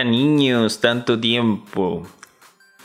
[0.00, 2.06] Hola niños, tanto tiempo.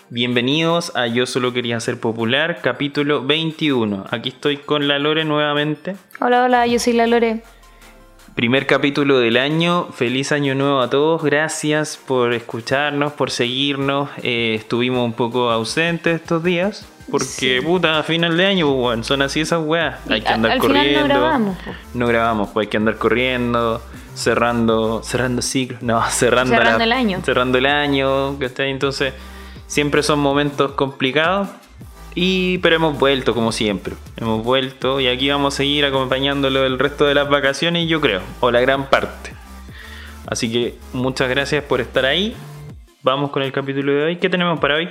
[0.09, 4.03] Bienvenidos a Yo solo quería ser popular, capítulo 21.
[4.11, 5.95] Aquí estoy con la Lore nuevamente.
[6.19, 7.41] Hola, hola, yo soy la Lore.
[8.35, 14.09] Primer capítulo del año, feliz año nuevo a todos, gracias por escucharnos, por seguirnos.
[14.21, 19.21] Eh, estuvimos un poco ausentes estos días, porque puta, a final de año, pues, son
[19.21, 19.99] así esas weas.
[20.09, 20.99] Hay que andar al final corriendo.
[21.01, 21.71] no grabamos, po.
[21.93, 23.81] No grabamos, pues hay que andar corriendo,
[24.15, 27.21] cerrando, cerrando ciclos, no, cerrando, Cerrando la- el año.
[27.23, 28.71] Cerrando el año, ¿cachai?
[28.71, 29.13] Entonces,
[29.67, 31.47] siempre son momentos complicados.
[32.17, 33.93] Y, pero hemos vuelto como siempre.
[34.15, 38.21] Hemos vuelto y aquí vamos a seguir acompañándolo el resto de las vacaciones, yo creo,
[38.39, 39.33] o la gran parte.
[40.25, 42.33] Así que muchas gracias por estar ahí.
[43.03, 44.15] Vamos con el capítulo de hoy.
[44.15, 44.89] ¿Qué tenemos para hoy?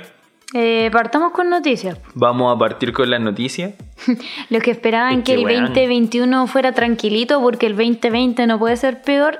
[0.53, 1.97] Eh, partamos con noticias.
[2.13, 3.73] Vamos a partir con las noticias.
[4.49, 5.65] Los que esperaban Es que que, el weón.
[5.65, 9.39] 2021 fuera tranquilito porque el 2020 no puede ser peor,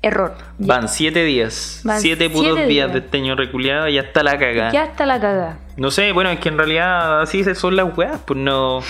[0.00, 0.34] error.
[0.58, 1.80] Van siete días.
[1.84, 2.92] Van siete putos días días.
[2.92, 4.70] de este año reculeado y ya está la cagada.
[4.72, 5.58] ya está la cagada.
[5.76, 8.80] No sé, bueno, es que en realidad así son las weas, pues no,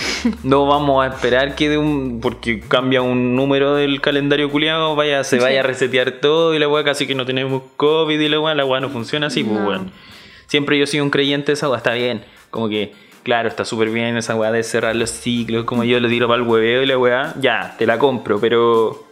[0.43, 5.23] no vamos a esperar que de un, porque cambia un número del calendario culiado, vaya,
[5.23, 8.39] se vaya a resetear todo y la wea casi que no tenemos COVID y la
[8.39, 9.65] wea, la wea no funciona así, pues No.
[9.65, 9.85] bueno.
[10.55, 13.89] Siempre yo sido un creyente de esa wea, está bien, como que, claro, está súper
[13.89, 16.85] bien esa wea de cerrar los ciclos, como yo lo tiro para el hueveo y
[16.85, 19.03] la wea, ya, te la compro, pero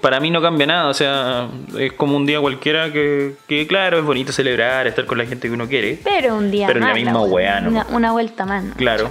[0.00, 3.98] para mí no cambia nada, o sea, es como un día cualquiera que, que claro,
[3.98, 6.00] es bonito celebrar, estar con la gente que uno quiere.
[6.02, 7.02] Pero un día Pero en la más.
[7.04, 7.68] misma weá, ¿no?
[7.68, 8.64] Una, una vuelta más.
[8.64, 8.74] ¿no?
[8.76, 9.10] Claro.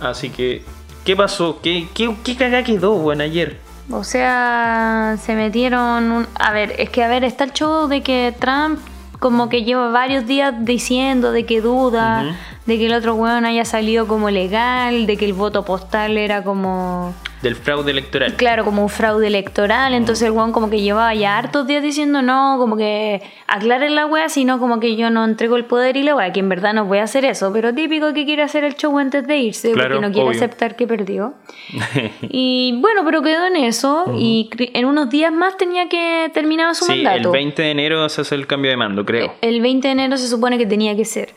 [0.00, 0.62] Así que,
[1.06, 1.58] ¿qué pasó?
[1.62, 3.56] ¿Qué, qué, qué cagada quedó, weón, ayer?
[3.90, 6.12] O sea, se metieron.
[6.12, 8.78] un- A ver, es que a ver, está el show de que Trump
[9.18, 12.36] como que lleva varios días diciendo de que duda,
[12.66, 16.44] de que el otro weón haya salido como legal, de que el voto postal era
[16.44, 17.14] como.
[17.42, 18.34] Del fraude electoral.
[18.34, 19.94] Claro, como un fraude electoral.
[19.94, 24.06] Entonces el weón como que llevaba ya hartos días diciendo no, como que aclaren la
[24.06, 26.74] wea, sino como que yo no entrego el poder y la wea, que en verdad
[26.74, 27.52] no voy a hacer eso.
[27.52, 30.36] Pero típico que quiere hacer el show antes de irse, Claro, porque no quiere obvio.
[30.38, 31.34] aceptar que perdió.
[32.30, 36.84] Y bueno, pero quedó en eso y en unos días más tenía que terminar su
[36.86, 37.30] sí, el mandato.
[37.32, 39.32] 20 de enero se hace el cambio de mando, creo.
[39.40, 41.34] El 20 de enero se supone que tenía que ser.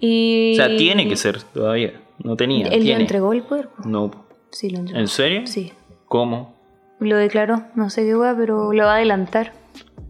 [0.00, 2.00] Y O sea, tiene que ser todavía.
[2.22, 2.68] No tenía.
[2.68, 3.68] Él ya entregó el poder.
[3.84, 4.10] No.
[4.50, 5.00] Sí, lo entregó.
[5.00, 5.46] ¿En serio?
[5.46, 5.72] Sí.
[6.06, 6.54] ¿Cómo?
[7.00, 9.52] Lo declaró, no sé qué wea, pero lo va a adelantar.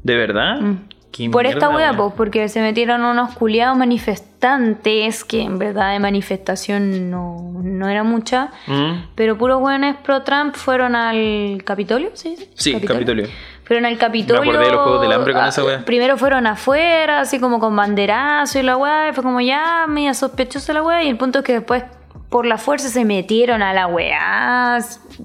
[0.02, 0.60] ¿De verdad?
[0.60, 0.76] Mm.
[1.10, 1.96] ¿Qué Por esta mierda, weón?
[1.96, 8.02] pues, porque se metieron unos culiados manifestantes, que en verdad de manifestación no, no era
[8.04, 9.06] mucha, Mm.
[9.14, 12.36] pero puros weones pro Trump fueron al Capitolio, ¿sí?
[12.54, 13.26] Sí, Capitolio.
[13.64, 14.42] Fueron al Capitolio.
[14.42, 15.84] Me acordé de los Juegos del Hambre con esa wea.
[15.84, 20.14] Primero fueron afuera, así como con banderazo y la weá, y fue como ya media
[20.14, 21.82] sospechosa la weá, y el punto es que después
[22.28, 24.78] por la fuerza se metieron a la weá.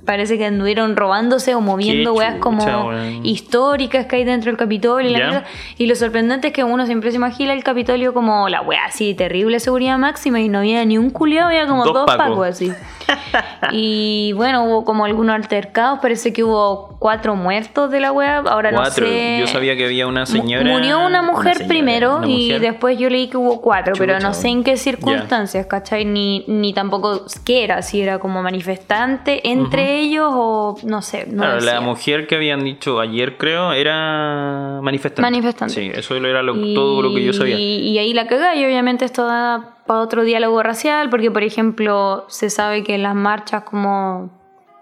[0.05, 5.17] Parece que anduvieron robándose o moviendo weas como históricas que hay dentro del Capitolio.
[5.17, 5.83] y.
[5.83, 9.13] Y lo sorprendente es que uno siempre se imagina el Capitolio como la weá así,
[9.13, 12.71] terrible seguridad máxima, y no había ni un culiado, había como Dos dos, pacos así.
[13.71, 18.71] y bueno, hubo como algunos altercados, parece que hubo cuatro muertos de la wea, ahora
[18.73, 19.05] Cuatro.
[19.05, 19.37] no sé.
[19.39, 20.63] Yo sabía que había una señora.
[20.63, 24.33] Murió una mujer señora, primero una y después yo leí que hubo cuatro, pero no
[24.33, 26.05] sé en qué circunstancias, ¿cachai?
[26.05, 31.25] Ni, ni tampoco qué era, si era como manifestante entre ellos o no sé.
[31.27, 35.21] No Claro, la mujer que habían dicho ayer, creo, era manifestante.
[35.21, 35.73] Manifestante.
[35.73, 37.57] Sí, eso era lo- Y- todo lo que yo sabía.
[37.57, 42.23] Y ahí la cagá, y obviamente esto da para otro diálogo racial, porque por ejemplo
[42.29, 44.29] se sabe que las marchas como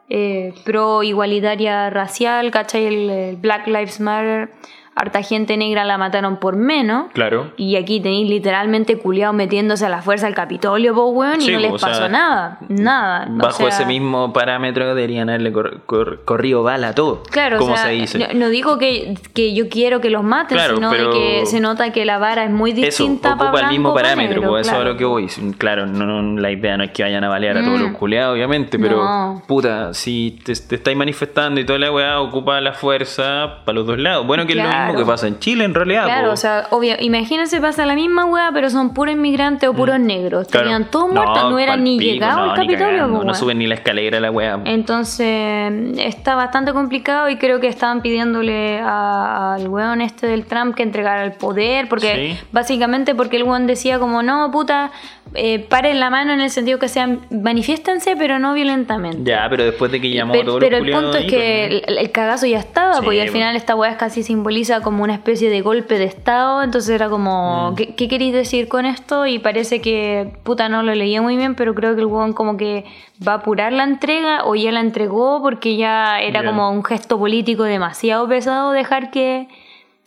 [0.07, 2.85] eh, pro igualitaria racial, ¿cachai?
[2.85, 4.51] El Black Lives Matter,
[4.95, 7.05] harta gente negra la mataron por menos.
[7.13, 7.51] Claro.
[7.55, 11.59] Y aquí tenéis literalmente culiados metiéndose a la fuerza al Capitolio, po, weón, y no
[11.59, 12.57] les sea, pasó nada.
[12.67, 13.27] Nada.
[13.29, 17.23] O Bajo sea, ese mismo parámetro deberían haberle cor- cor- corrido bala a todo.
[17.31, 18.19] Claro, como o sea, se dice.
[18.19, 21.45] No, no digo que, que yo quiero que los maten, Claro, sino pero- de que
[21.45, 24.49] se nota que la vara es muy Eso, distinta para ocupa el mismo parámetro, negro,
[24.51, 24.91] pues eso es claro.
[24.93, 25.27] lo que voy.
[25.57, 27.83] Claro, no, no, la idea no es que vayan a balear a todos Mm.
[27.83, 29.43] los culeados, obviamente, pero No.
[29.47, 33.87] puta, si te, te estáis manifestando y toda la weá, ocupa la fuerza para los
[33.87, 34.25] dos lados.
[34.27, 34.93] Bueno, que lo Claro.
[34.93, 36.05] mismo que pasa en Chile en realidad.
[36.05, 36.33] Claro, po.
[36.33, 40.47] o sea, obvio, imagínense pasa la misma weá, pero son puros inmigrantes o puros negros.
[40.47, 40.51] Mm.
[40.51, 40.65] Claro.
[40.67, 44.19] Estarían todos muertos, no, eran ni llegados no, al Capitolio, no suben ni la escalera
[44.19, 44.59] la weá.
[44.65, 50.75] Entonces está bastante complicado y creo que estaban pidiéndole a- al weón este del Trump
[50.75, 52.45] que entregara el poder, porque Sí.
[52.51, 54.91] básicamente porque el weón decía como no, puta,
[55.35, 59.29] eh, paren la mano en el sentido que sean, manifiéstense pero no violentamente.
[59.29, 61.27] Ya, pero después de que llamó a Pero, todos pero los el punto es ahí,
[61.27, 63.33] que pues, el, el cagazo ya estaba, Sí, porque al bueno.
[63.39, 67.11] final esta weá casi simboliza como una especie de golpe de estado, entonces era Mm.
[67.11, 69.25] como, ¿qué, qué queréis decir con esto?
[69.27, 72.57] Y parece que, puta, no lo leía muy bien, pero creo que el weón como
[72.57, 72.85] que
[73.27, 77.17] va a apurar la entrega o ya la entregó porque ya era como un gesto
[77.19, 79.47] político demasiado pesado dejar que,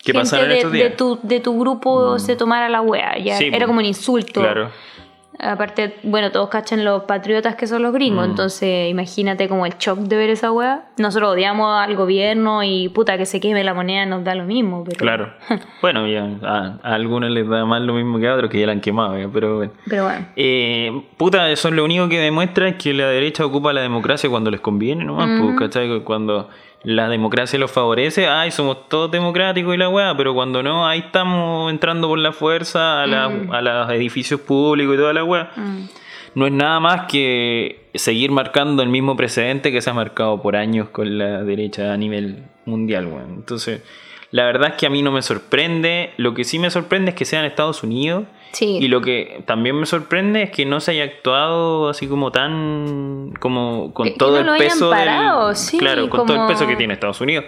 [0.05, 0.91] ¿Qué gente de?
[0.91, 0.97] Mm.
[0.97, 3.19] tu, de tu grupo se tomara la wea.
[3.19, 3.67] Ya Sí, era po.
[3.67, 4.41] como un insulto.
[4.41, 4.71] Claro.
[5.43, 7.95] Aparte, bueno, todos cachan los patriotas que son los Mm.
[7.95, 10.85] gringos, entonces imagínate como el shock de ver esa wea.
[10.99, 14.85] Nosotros odiamos al gobierno y puta que se queme la moneda nos da lo mismo.
[14.85, 15.33] Pero, Claro.
[15.83, 18.67] bueno, ya a, a algunos les da más lo mismo que a otros que ya
[18.67, 19.73] la han quemado, ya, pero bueno.
[19.89, 20.27] Pero bueno.
[20.37, 24.31] Eh, puta, eso es lo único que demuestra es que la derecha ocupa la democracia
[24.31, 26.01] cuando les conviene, nomás, pues, ¿cachai?
[26.05, 26.49] Cuando
[26.85, 31.01] la democracia los favorece, ay, somos todos democráticos y la weá, pero cuando no, ahí
[31.01, 35.51] estamos entrando por la fuerza a, la- a los edificios públicos y toda la weá.
[36.35, 40.57] No es nada más que seguir marcando el mismo precedente que se ha marcado por
[40.57, 43.35] años con la derecha a nivel mundial, weón.
[43.37, 43.83] Entonces,
[44.33, 46.11] la verdad es que a mí no me sorprende.
[46.17, 48.25] Lo que sí me sorprende es que sea en Estados Unidos.
[48.53, 48.79] Sí.
[48.81, 53.33] Y lo que también me sorprende es que no se haya actuado así como tan
[53.41, 56.47] como con Que- que todo no el peso parado, del sí, claro, con todo el
[56.49, 57.45] peso que tiene Estados Unidos.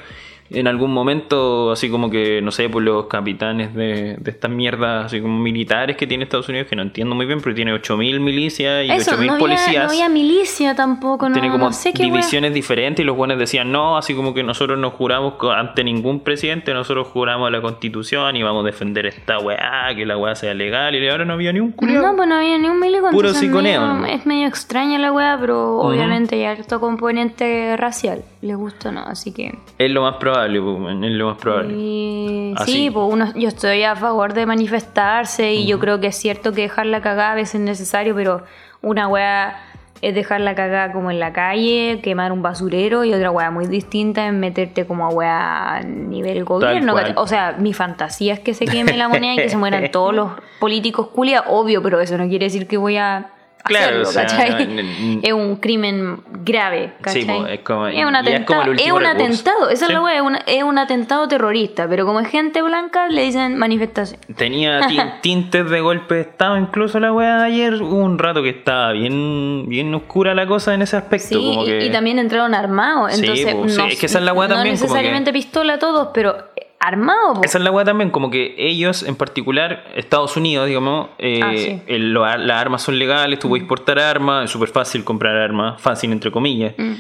[0.51, 5.07] En algún momento, así como que, no sé, por los capitanes de, de estas mierdas,
[5.07, 8.21] así como militares que tiene Estados Unidos, que no entiendo muy bien, pero tiene 8.000
[8.21, 9.85] milicias y Eso, 8.000 no policías.
[9.87, 12.13] no había milicia tampoco, no, tiene como no sé qué wea.
[12.13, 16.21] divisiones diferentes y los buenos decían no, así como que nosotros no juramos ante ningún
[16.21, 20.35] presidente, nosotros juramos a la constitución y vamos a defender esta weá, que la weá
[20.35, 22.03] sea legal y ahora no había ni un culiao.
[22.03, 23.11] No, pues no había ni un milico.
[23.11, 24.07] Puro entonces siconeo, medio- ¿no?
[24.07, 28.23] Es medio extraña la weá, pero obviamente hay harto componente racial.
[28.45, 29.59] Le gusta o no, así que.
[29.79, 31.73] Es lo más probable, man, es lo más probable.
[31.79, 32.73] Y- Así.
[32.73, 36.53] sí, pues uno, yo estoy a favor de manifestarse y yo creo que es cierto
[36.53, 38.43] que dejar la cagada a veces es necesario, pero
[38.83, 39.57] una weá
[40.03, 43.67] es dejar la cagada como en la calle, quemar un basurero y otra weá muy
[43.67, 46.95] distinta es meterte como a weá a nivel gobierno.
[47.17, 50.15] O sea, mi fantasía es que se queme la moneda y que se mueran todos
[50.15, 53.31] los políticos culia, obvio, pero eso no quiere decir que voy a
[53.65, 54.63] Claro, hacerlo, o sea, ¿cachai?
[54.65, 57.23] n- n- es un crimen grave, ¿cachai?
[57.23, 59.93] Sí, es como- es un es atentado, es un atentado, esa Sí.
[59.93, 63.23] es la weá, es, una- es un atentado terrorista, pero como es gente blanca le
[63.23, 64.21] dicen manifestación.
[64.37, 67.75] Tenía tin- tintes de golpe de estado, incluso la weá de ayer.
[67.83, 71.29] Hubo un rato que estaba bien, bien oscura la cosa en ese aspecto.
[71.29, 71.87] Sí, como y- que...
[71.87, 74.57] y, también entraron armados, Sí, entonces sí, no, es que esa es la weá no
[74.57, 76.37] también, como necesariamente pistola todos, pero
[76.87, 77.39] armados.
[77.43, 81.53] Esa es la weá también, como que ellos en particular, Estados Unidos, digamos, eh, Ah,
[81.57, 81.81] sí.
[81.87, 85.81] el- lo- las armas son legales, tú puedes portar armas, es súper fácil comprar armas,
[85.81, 86.75] fácil entre comillas.
[86.77, 86.93] Mm.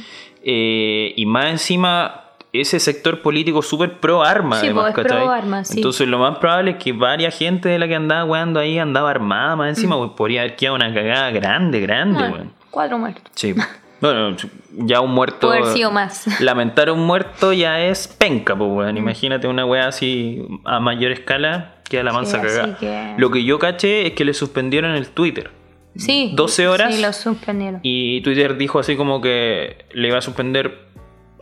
[0.42, 2.20] Eh, y más encima,
[2.52, 5.78] ese sector político súper pro arma, Sí, además, pues, es pro arma, sí.
[5.78, 9.10] Entonces lo más probable es que varias gente de la que andaba weando ahí andaba
[9.10, 9.68] armada, más Mm.
[9.70, 12.52] encima, pues, podría haber quedado una cagada grande, grande, Bueno, weón.
[12.70, 13.24] cuatro muertos.
[13.34, 13.54] Sí.
[14.00, 14.36] Bueno,
[14.72, 15.46] ya un muerto.
[15.48, 16.26] Puede haber sido más.
[16.40, 18.96] Lamentar un muerto ya es penca, pues, weón.
[18.96, 22.76] Imagínate una weá así a mayor escala, queda la mansa cagada.
[22.78, 25.50] que- Lo que yo caché es que le suspendieron el Twitter.
[25.96, 26.32] Sí.
[26.34, 26.94] 12 horas.
[26.94, 27.80] Sí, lo suspendieron.
[27.82, 30.80] Y Twitter dijo así como que le iba a suspender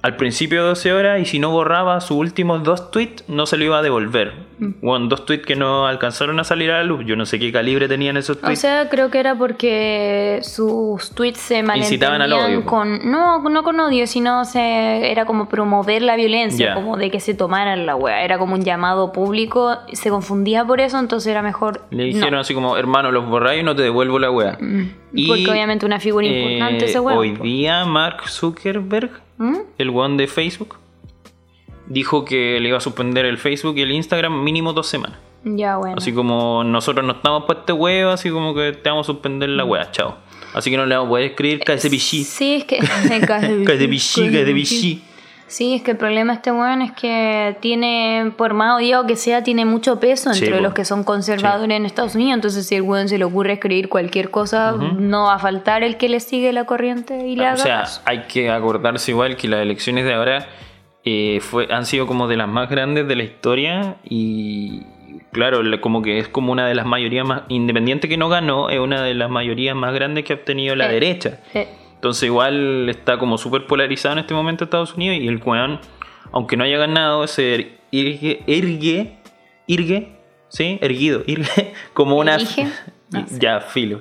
[0.03, 3.65] al principio 12 horas y si no borraba sus últimos dos tweets no se lo
[3.65, 4.33] iba a devolver.
[4.59, 4.71] Mm.
[4.83, 7.05] Bueno, dos tweets que no alcanzaron a salir a la luz.
[7.07, 8.61] Yo no sé qué calibre tenían esos O tweets.
[8.61, 13.79] sea, creo que era porque sus tweets se malentendían al odio, con no, no con
[13.79, 18.25] odio, sino se era como promover la violencia, como de que se tomaran la wea,
[18.25, 22.17] era como un llamado público, se confundía por eso, entonces era mejor le no.
[22.17, 24.59] dijeron así como, hermano, los borráis y no te devuelvo la weá.
[25.15, 27.19] Y, porque obviamente una figura importante eh, ese weón.
[27.19, 29.11] Hoy día Mark Zuckerberg,
[29.43, 29.57] ¿Mm?
[29.79, 30.77] el one de Facebook,
[31.89, 35.19] dijo que le iba a suspender el Facebook y el Instagram mínimo dos semanas.
[35.43, 35.97] Ya bueno.
[35.99, 39.49] Así como nosotros no estamos para este huevo, así como que te vamos a suspender
[39.49, 40.17] la wea, chao.
[40.55, 42.23] Así que no le vamos a poder escribir cállese pichí.
[42.23, 45.03] Sí, es que cállese pichí.
[45.53, 49.17] Sí, es que el problema de este weón es que tiene, por más odiado que
[49.17, 52.35] sea, tiene mucho peso Sí, entre los que son conservadores en Estados Unidos.
[52.37, 55.99] Entonces, si el weón se le ocurre escribir cualquier cosa, no va a faltar el
[55.99, 58.01] que le sigue la corriente y le haga O sea, caso.
[58.07, 60.47] hay que acordarse igual que las elecciones de ahora
[61.05, 64.85] eh, fue, han sido como de las más grandes de la historia y
[65.33, 68.71] claro, la- como que es como una de las mayorías más, independiente que no ganó,
[68.71, 70.93] es una de las mayorías más grandes que ha obtenido la Eh.
[70.95, 71.41] derecha.
[71.53, 71.65] Sí.
[72.03, 75.79] Entonces igual está como súper polarizado en este momento Estados Unidos y el weón,
[76.33, 79.19] aunque no haya ganado, se ergue, ergue,
[79.69, 80.09] irgue,
[80.49, 80.79] ¿sí?
[80.81, 82.35] Erguido, irgue, como una...
[82.35, 82.67] Erige,
[83.13, 83.39] no sé.
[83.39, 84.01] Ya, filo.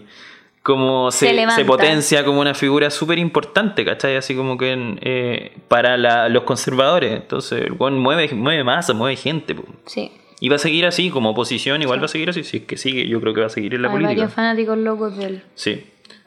[0.63, 4.15] Como Se se, se potencia como una figura súper importante, ¿cachai?
[4.15, 7.12] Así como que eh, para la- los conservadores.
[7.13, 9.53] Entonces el weón mueve, mueve masa, mueve gente.
[9.53, 9.63] po.
[9.86, 10.12] Sí.
[10.39, 12.43] Y va a seguir así, como oposición, igual va a seguir así.
[12.43, 14.15] Si es que sigue, yo creo que va a seguir en la Hay política.
[14.22, 15.43] varios fanáticos locos de él.
[15.53, 15.84] Sí,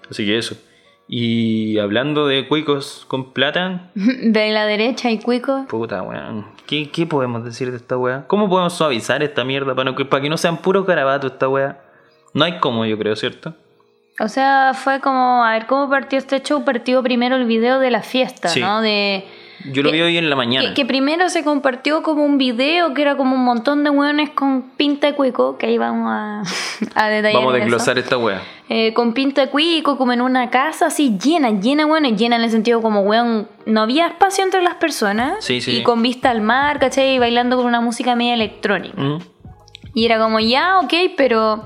[0.09, 0.57] así que eso.
[1.07, 5.67] Y hablando de cuicos con plata, De la derecha y cuico.
[5.69, 6.47] puta weón.
[6.67, 8.25] ¿Qué, qué podemos decir de esta weá?
[8.27, 11.79] ¿Cómo podemos suavizar esta mierda para, que- para que no sean puros garabatos esta weá?
[12.33, 13.55] No hay cómo, yo creo, ¿cierto?
[14.19, 16.65] O sea, fue como, a ver, ¿cómo partió este show?
[16.65, 18.61] Partió primero el video de la fiesta, Sí.
[18.61, 18.81] ¿no?
[18.81, 19.25] De,
[19.73, 20.69] Yo lo Que- vi hoy en la mañana.
[20.69, 24.31] Que, que primero se compartió como un video que era como un montón de hueones
[24.31, 26.43] con pinta de cuico, que ahí vamos a,
[26.95, 27.41] a detallar.
[27.41, 27.71] Vamos a en eso.
[27.71, 28.43] desglosar esta wea.
[28.69, 32.43] Eh, con pinta de cuico, como en una casa así llena, llena, bueno, llena en
[32.43, 35.45] el sentido como, weón, no había espacio entre las personas.
[35.45, 35.79] Sí, sí.
[35.79, 37.15] Y con vista al mar, ¿cachai?
[37.15, 39.01] Y bailando con una música media electrónica.
[39.01, 39.19] Mm.
[39.95, 41.65] Y era como, ya, ok, pero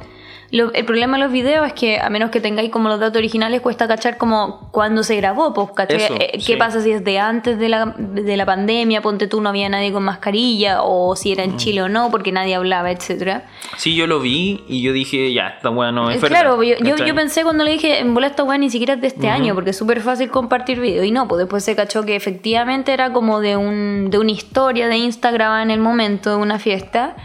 [0.50, 3.18] lo- el problema de los videos es que a menos que tengáis como los datos
[3.18, 5.96] originales, cuesta cachar como cuándo se grabó, pues, ¿cachai?
[6.02, 6.56] Eso, ¿Qué sí.
[6.56, 9.02] pasa si es de antes de la, de la pandemia?
[9.02, 11.56] Ponte tú, no había nadie con mascarilla, o si era en Mm.
[11.58, 13.44] Chile o no, porque nadie hablaba, etcétera.
[13.76, 16.26] Sí, yo lo vi y yo dije, ya, esta wea no es Eh.
[16.26, 19.00] Claro, yo, yo, yo pensé cuando le dije, en bola esta weá ni siquiera es
[19.00, 21.04] de este año, porque es súper fácil compartir video.
[21.04, 24.88] Y no, pues después se cachó que efectivamente era como de, un, de una historia
[24.88, 27.16] de Instagram en el momento de una fiesta.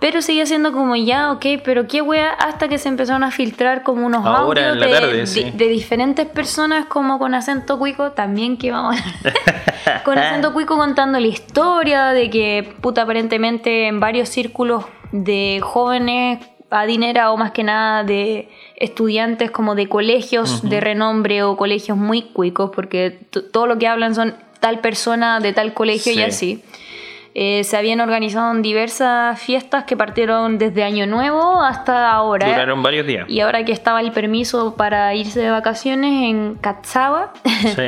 [0.00, 3.82] Pero seguía siendo como ya, ok, pero qué wea, hasta que se empezaron a filtrar
[3.82, 5.50] como unos Ahora, audios de, tarde, de- sí.
[5.54, 11.18] de diferentes personas como con acento cuico, también que vamos a con acento cuico contando
[11.18, 18.02] la historia de que, puta, aparentemente en varios círculos de jóvenes adinerados, más que nada
[18.04, 23.10] de estudiantes como de colegios de renombre o colegios muy cuicos, porque
[23.52, 26.22] todo lo que hablan son tal persona de tal colegio y Sí.
[26.22, 26.64] así.
[27.36, 32.46] Eh, se habían organizado diversas fiestas que partieron desde Año Nuevo hasta ahora.
[32.46, 33.28] Duraron varios días.
[33.28, 37.82] Y ahora que estaba el permiso para irse de vacaciones en Catzagua, Sí.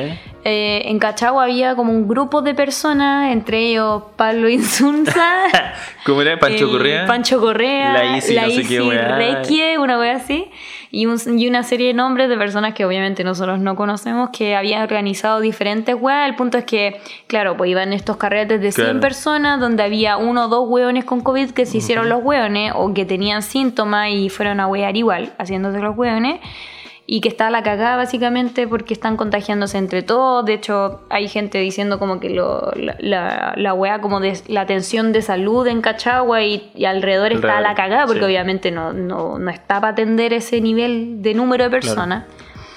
[0.45, 5.45] eh, en Cachagua había como un grupo de personas, entre ellos Pablo Insunza,
[6.05, 6.38] ¿Cómo era?
[6.41, 7.07] Pancho Correa.
[7.07, 8.81] Pancho Correa, La Isi, no sé qué.
[8.81, 10.50] Requie, una wea así,
[10.90, 14.55] y, un- y una serie de nombres de personas que obviamente nosotros no conocemos que
[14.57, 16.28] habían organizado diferentes weas.
[16.28, 19.00] El punto es que, claro, pues iban estos carretes de 100 Claro.
[19.00, 22.93] personas donde había uno o dos hueones con COVID que se hicieron los hueones o
[22.95, 26.40] que tenían síntomas y fueron a wear igual, haciéndose los hueones.
[27.09, 30.45] Y que está la cagada básicamente porque están contagiándose entre todos.
[30.45, 34.63] De hecho, hay gente diciendo como que lo, la, la, la wea como de la
[34.63, 38.27] atención de salud en Cachagua y, y alrededor está Alrededor, la cagada porque sí.
[38.27, 42.25] obviamente no, no, no está para atender ese nivel de número de personas.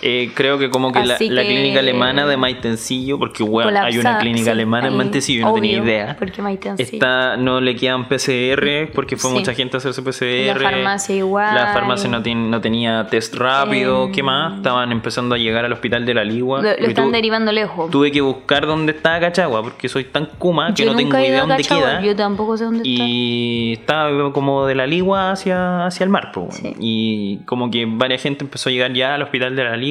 [0.01, 4.45] Eh, creo que como que la, clínica alemana de Maitencillo, porque bueno, hay una clínica
[4.45, 6.15] sí, alemana en Maitencillo, no tenía idea.
[6.17, 6.41] Porque.
[6.77, 9.37] Está, no le quedan PCR porque fue Sí.
[9.37, 10.59] mucha gente a hacerse PCR.
[10.61, 11.53] La farmacia igual.
[11.55, 14.05] La farmacia no, tiene- no tenía test rápido.
[14.05, 14.11] Em.
[14.11, 14.55] ¿Qué más?
[14.57, 16.61] Estaban empezando a llegar al hospital de la Ligua.
[16.61, 17.91] Lo, están derivando lejos.
[17.91, 21.41] Tuve que buscar dónde estaba Cachagua porque soy tan kuma que Yo no tengo idea
[21.41, 22.01] dónde Cachagua, queda.
[22.01, 23.03] Yo tampoco sé dónde está.
[23.05, 26.73] Y estaba como de la Ligua hacia, hacia el mar, pues, Sí.
[26.79, 29.88] Y como que varias gente empezó a llegar ya al hospital de la Ligua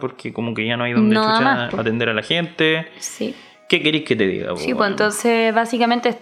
[0.00, 2.86] porque como que ya no hay donde No da chucha más, atender a la gente.
[2.98, 3.34] Sí.
[3.68, 4.50] ¿Qué queréis que te diga?
[4.50, 6.18] po, Sí, pues entonces básicamente,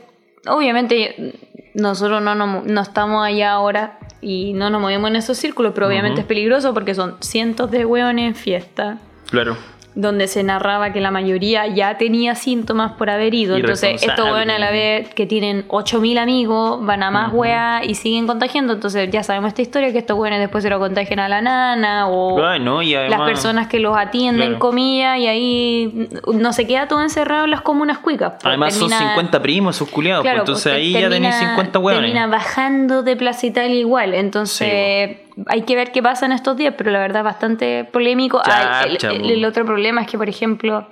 [0.47, 1.35] obviamente
[1.75, 5.87] nosotros no, nos- no estamos allá ahora y no nos movemos en esos círculos, pero
[5.89, 8.99] obviamente es peligroso porque son cientos de hueones en fiesta.
[9.31, 9.57] Claro.
[9.95, 13.57] Donde se narraba que la mayoría ya tenía síntomas por haber ido.
[13.57, 17.95] Entonces, estos hueones a la vez que tienen 8000 amigos van a más weas y
[17.95, 18.73] siguen contagiando.
[18.75, 22.09] Entonces, ya sabemos esta historia que estos hueones después se lo contagian a la nana
[22.09, 22.39] o
[22.83, 24.59] y además- las personas que los atienden, Claro.
[24.61, 28.33] comillas, y ahí no se queda todo encerrado en las comunas cuicas.
[28.35, 30.23] pues, Además son termina- 50 primos, sus culiados.
[30.25, 32.03] pues, entonces pues, ahí ya tenéis 50 hueones.
[32.13, 34.15] Termina bajando de Plaza Italia igual.
[34.15, 35.17] Entonces,
[35.47, 38.41] hay que ver qué pasa en estos días, pero la verdad es bastante polémico.
[38.45, 40.87] Ah, el, el- el otro problema es que, por ejemplo,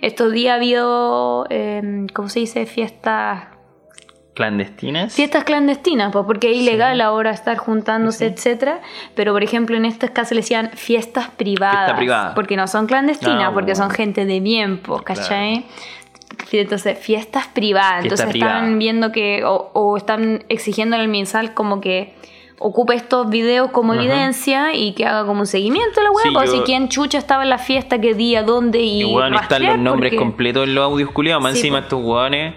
[0.00, 2.66] estos días ha habido, eh, ¿cómo se dice?
[2.66, 3.44] Fiestas
[4.34, 5.14] ¿Clandestinas?
[5.14, 8.80] fiestas clandestinas, pues, porque es ilegal ahora estar juntándose, etcétera.
[9.14, 11.76] Pero, por ejemplo, en estos casos le decían fiestas privadas.
[11.84, 12.34] Fiesta privada.
[12.34, 15.64] Porque no son clandestinas, Ah, porque son gente de bien, pues, ¿cachai?
[16.50, 18.02] Entonces, fiestas privadas.
[18.02, 18.54] Fiesta Entonces privada.
[18.58, 22.14] están viendo que, o, o están exigiendo al MinSal como que
[22.58, 24.02] ocupe estos videos como Ajá.
[24.02, 26.22] evidencia y que haga como un seguimiento a la web.
[26.24, 29.02] Sí, pues, yo- si quién chucha estaba en la fiesta, qué día, dónde y.
[29.02, 31.42] Y weón, están los nombres porque- completos en los audios culiados.
[31.42, 31.82] Más Sí, encima po.
[31.84, 32.54] estos weones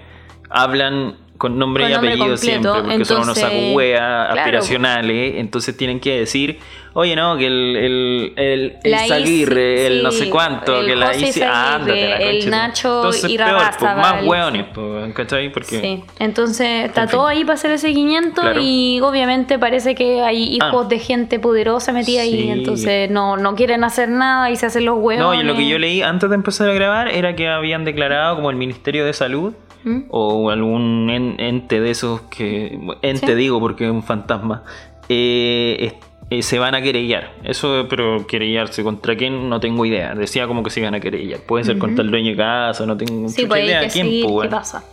[0.49, 4.39] hablan con nombre Con y nombre apellido completo, siempre, porque son unos sacuhueas claro.
[4.39, 5.35] aspiracionales.
[5.37, 6.59] Entonces tienen que decir,
[6.93, 11.45] oye, no, que el, el, el, el el no sé cuánto, que la Isi, Zaguirre,
[11.55, 15.51] ándate, la el Nacho Entonces, y peor, pues, más hueones, pues, ¿cachai?
[15.51, 17.17] Porque Sí, entonces está En fin.
[17.17, 18.59] todo ahí para hacer el seguimiento Claro.
[18.61, 20.89] y obviamente parece que hay hijos Ah.
[20.89, 24.97] de gente poderosa metida ahí, entonces no, no quieren hacer nada y se hacen los
[24.97, 25.23] huevos.
[25.23, 28.35] No, y lo que yo leí antes de empezar a grabar era que habían declarado
[28.35, 29.53] como el Ministerio de Salud
[29.87, 30.03] ¿Mm?
[30.09, 33.33] o algún en- ente de esos que ente Sí.
[33.35, 34.63] digo porque es un fantasma
[35.09, 35.93] eh,
[36.29, 40.61] eh, se van a querellar eso pero querellarse contra quién no tengo idea decía como
[40.63, 43.45] que se iban a querellar puede ser contra el dueño de casa no tengo Sí,
[43.45, 44.83] pues idea que quién pues, qué pasa.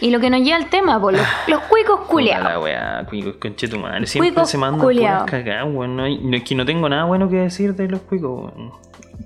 [0.00, 2.48] Y lo que nos lleva al tema, pues, los, los cuicos Puta culiados.
[2.48, 4.04] la weá, cuicos, conchetumare.
[4.06, 5.24] Siempre Cuicos se mandan culiao.
[5.24, 5.96] puras cagadas, weón.
[5.96, 6.04] No,
[6.36, 8.72] es que no tengo nada bueno que decir de los cuicos, weón.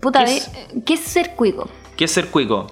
[0.01, 0.47] Puta, ¿qué ¿qué es?
[0.47, 1.69] es, ¿qué es ser cuico?
[1.97, 2.67] ¿Qué es ser cuico?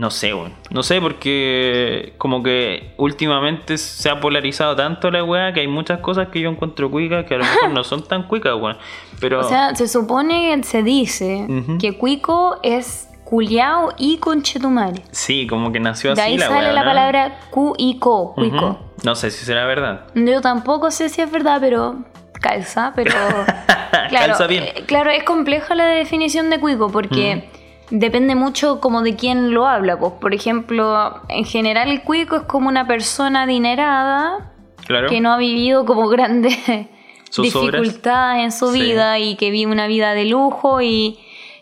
[0.00, 0.54] No sé, weón.
[0.70, 5.98] No sé porque como que últimamente se ha polarizado tanto la weá que hay muchas
[6.00, 8.78] cosas que yo encuentro cuicas que a lo mejor no son tan cuicas, weón.
[9.20, 11.46] Pero O sea, se supone, se dice
[11.78, 15.02] que cuico es culiao y conchetumare.
[15.10, 16.86] sí, como que nació De así ahí la sale weá, la ¿no?
[16.88, 18.78] palabra cuico, cuico.
[19.04, 20.06] No sé si será verdad.
[20.14, 21.96] Yo tampoco sé si es verdad, pero
[22.40, 23.12] calza, pero
[24.08, 24.64] claro, Calza bien.
[24.64, 27.50] eh, claro, es compleja la definición de cuico porque
[27.90, 29.98] depende mucho como de quién lo habla.
[29.98, 34.52] Pues, por ejemplo, en general el cuico es como una persona adinerada
[34.86, 35.08] Claro.
[35.08, 36.56] que no ha vivido como grandes
[37.36, 38.80] dificultades en su Sí.
[38.80, 41.18] vida y que vive una vida de lujo y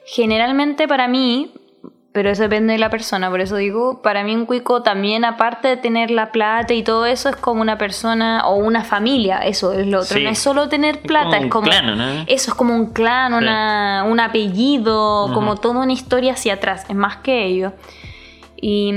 [0.07, 1.53] generalmente para mí,
[2.19, 5.69] pero eso depende de la persona, por eso digo, para mí un cuico también aparte
[5.69, 9.73] de tener la plata y todo eso es como una persona o una familia, eso
[9.73, 10.25] es lo otro, Sí.
[10.25, 12.25] no es solo tener plata, como es como clan, ¿no?
[12.27, 13.39] eso es como un clan, Sí.
[13.39, 17.73] una, un apellido, como toda una historia hacia atrás, es más que ello.
[18.61, 18.91] Y,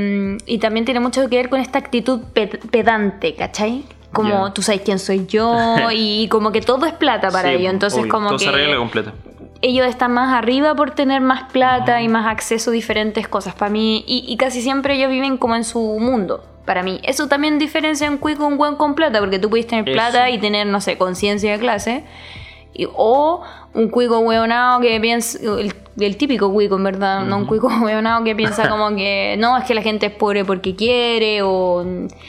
[0.48, 3.84] y también tiene mucho que ver con esta actitud pe- pedante, ¿cachai?
[4.12, 5.56] Como tú sabes quién soy yo
[5.94, 7.72] y como que todo es plata para Sí, ellos.
[7.74, 9.14] Entonces obvio, como todo que se arregla completa.
[9.62, 13.54] Ellos están más arriba por tener más plata y más acceso a diferentes cosas.
[13.54, 16.44] Para mí, y, y casi siempre ellos viven como en su mundo.
[16.66, 19.88] Para mí, eso también diferencia un cuico un buen con plata, porque tú puedes tener
[19.88, 19.94] Eso.
[19.94, 22.04] plata y tener, no sé, conciencia de clase.
[22.74, 23.42] Y- o
[23.74, 28.24] un cuico hueonado que piensa, el, el típico cuico en verdad, no un cuico hueonado
[28.24, 31.86] que piensa como que no, es que la gente es pobre porque quiere o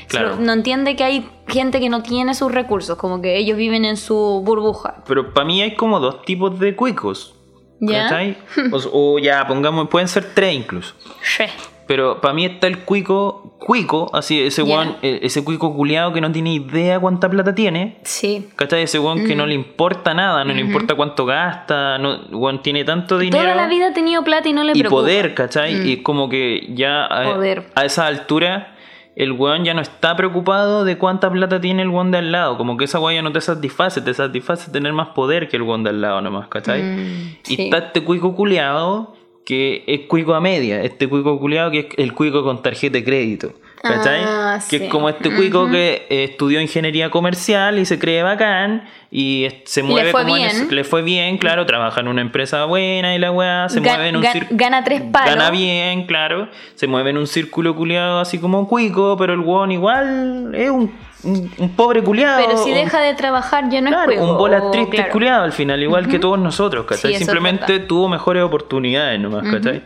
[0.08, 0.36] Claro.
[0.40, 3.96] no entiende que hay gente que no tiene sus recursos, como que ellos viven en
[3.96, 5.02] su burbuja.
[5.06, 7.34] Pero para mí hay como dos tipos de cuicos.
[7.80, 8.04] ¿Ya?
[8.04, 8.36] ¿Cachai?
[8.72, 10.94] O, o ya, pongamos, pueden ser tres incluso.
[11.22, 11.44] Sí.
[11.92, 16.22] Pero para mí está el cuico, cuico, así, ese weón, eh, ese cuico culiado que
[16.22, 17.98] no tiene idea cuánta plata tiene.
[18.02, 18.48] Sí.
[18.56, 18.84] ¿Cachai?
[18.84, 22.84] Ese weón que no le importa nada, no le importa cuánto gasta, no, weón tiene
[22.84, 23.42] tanto dinero.
[23.42, 25.02] Toda la vida ha tenido plata y no le y preocupa.
[25.02, 25.86] poder, ¿cachai?
[25.86, 27.66] Y como que ya a, Poder.
[27.74, 28.74] a esa altura
[29.14, 32.56] el weón ya no está preocupado de cuánta plata tiene el weón de al lado.
[32.56, 35.62] Como que esa weón ya no te satisface, te satisface tener más poder que el
[35.62, 36.82] weón de al lado nomás, ¿cachai?
[36.82, 39.12] Mm, y está este cuico culiado
[39.44, 43.04] que es cuico a media, este cuico culiado que es el cuico con tarjeta de
[43.04, 43.52] crédito.
[43.82, 44.20] ¿Cachai?
[44.24, 44.84] Ah, que sí.
[44.84, 49.54] es como este cuico que eh, estudió ingeniería comercial y se cree bacán y es-
[49.64, 50.56] se le mueve fue como en bien.
[50.56, 53.94] ese- le fue bien, claro, trabaja en una empresa buena y la weá se Ga-
[53.94, 55.34] mueve en un cir- gana tres palos.
[55.34, 56.48] Gana bien, claro.
[56.76, 60.92] Se mueve en un círculo culiado así como cuico, pero el weón igual es un,
[61.24, 62.40] un, un pobre culiado.
[62.46, 64.30] Pero si un- deja de trabajar ya no es claro, juego.
[64.32, 65.12] un bola triste claro.
[65.12, 67.10] culiado al final, igual que todos nosotros, ¿cachai?
[67.10, 69.82] Sí, es Simplemente tuvo mejores oportunidades nomás, ¿cachai?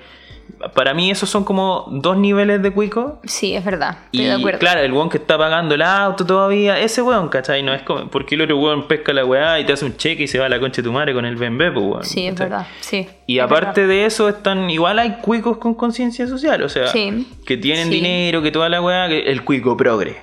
[0.74, 3.20] Para mí esos son como dos niveles de cuico.
[3.24, 3.98] Sí, es verdad.
[4.06, 4.58] Estoy Y de acuerdo.
[4.58, 7.62] claro, el weón que está pagando el auto todavía, ese weón, ¿cachai?
[7.62, 10.24] No es como, porque el otro weón pesca la weá y te hace un cheque
[10.24, 12.04] y se va a la concha de tu madre con el BMB, pues weón.
[12.04, 12.66] sí, es verdad.
[12.80, 13.06] Sí.
[13.26, 13.94] Y aparte verdad.
[13.94, 17.26] de eso, están igual hay cuicos con conciencia social, o sea, Sí.
[17.46, 17.94] que tienen Sí.
[17.94, 20.16] dinero, que toda la weá, que el cuico progre.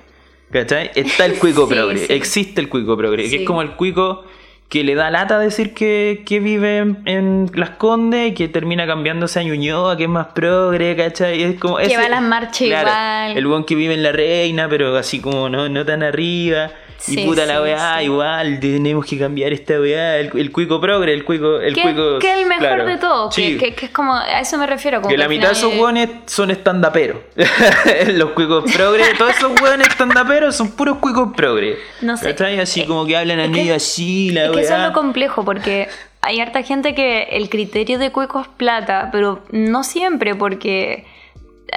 [0.50, 0.90] ¿Cachai?
[0.94, 4.24] Está el cuico Sí, progre, existe el cuico progre, que es como el cuico
[4.68, 8.86] que le da lata decir que, que vive en, en Las Condes y que termina
[8.86, 11.42] cambiándose a Ñuñoa, que es más progre, ¿cachai?
[11.42, 13.36] Es como Que va a las marchas igual.
[13.36, 16.70] El weón que vive en La Reina, pero así como no, no tan arriba.
[16.98, 18.04] Sí, y puta la weá, sí.
[18.06, 20.18] igual, tenemos que cambiar esta weá.
[20.18, 21.60] El, el cuico progre, el cuico.
[21.60, 22.86] El que, cuico que es el mejor claro.
[22.86, 23.28] de todo.
[23.30, 24.14] Que, que- que es como.
[24.14, 25.02] A eso me refiero.
[25.02, 27.18] Como Que la mitad de esos es- hueones son estandaperos.
[28.14, 31.76] Los cuicos progre, todos esos hueones estandaperos son puros cuicos progre.
[32.00, 32.28] No sé.
[32.30, 32.58] ¿Cachai?
[32.60, 35.88] Así como que hablan al medio así, la Es que eso es lo complejo, porque
[36.22, 41.04] hay harta gente que el criterio de cuico es plata, pero no siempre, porque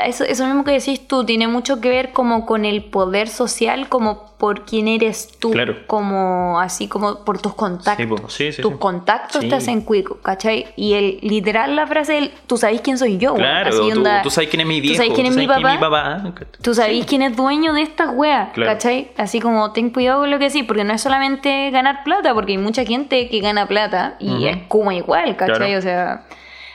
[0.06, 3.90] eso, eso mismo que decís tú tiene mucho que ver como con el poder social,
[3.90, 5.76] como por quién eres tú, Claro.
[5.88, 8.32] como así como por tus contactos.
[8.32, 8.78] Sí, sí, tus sí.
[8.78, 10.68] contactos te hacen cuico, ¿cachai?
[10.76, 13.98] Y el literal la frase el tú sabes quién soy yo, weón", Claro, así tú,
[13.98, 14.94] onda, tú sabes quién es mi viejo.
[14.94, 15.80] Tú sabes quién es mi papá.
[15.80, 16.24] papá.
[16.62, 18.72] Tú sabés quién es dueño de estas weas, Claro.
[18.74, 19.10] ¿cachai?
[19.18, 22.52] Así como ten cuidado con lo que sí, porque no es solamente ganar plata, porque
[22.52, 25.58] hay mucha gente que gana plata y es como igual, ¿cachai?
[25.58, 25.80] Claro.
[25.80, 26.26] O sea,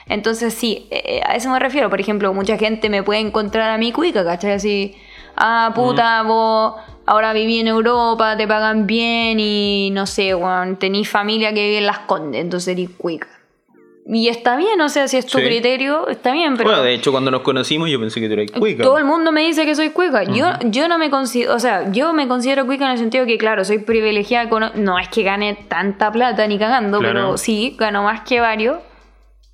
[0.09, 1.89] entonces sí, eh, a eso me refiero.
[1.91, 4.53] Por ejemplo, mucha gente me puede encontrar a mi cuica, ¿cachai?
[4.53, 4.95] Así,
[5.37, 6.75] ah, puta, vos
[7.07, 11.79] ahora viví en Europa, te pagan bien y no sé, weón, tenís familia que vive
[11.79, 13.29] en Las Condes, entonces eres cuica.
[14.05, 15.45] Y está bien, o sea, si es tu Sí.
[15.45, 16.69] criterio, está bien, pero...
[16.71, 18.83] Bueno, de hecho, cuando nos conocimos, yo pensé que tú eras cuica.
[18.83, 20.25] Todo el mundo me dice que soy cuica.
[20.25, 23.39] Yo, yo no me considero, o sea, yo me considero cuica en el sentido que,
[23.39, 24.73] claro, soy privilegiada con.
[24.75, 27.15] No es que gane tanta plata ni cagando, Claro.
[27.15, 28.79] pero sí, gano más que varios.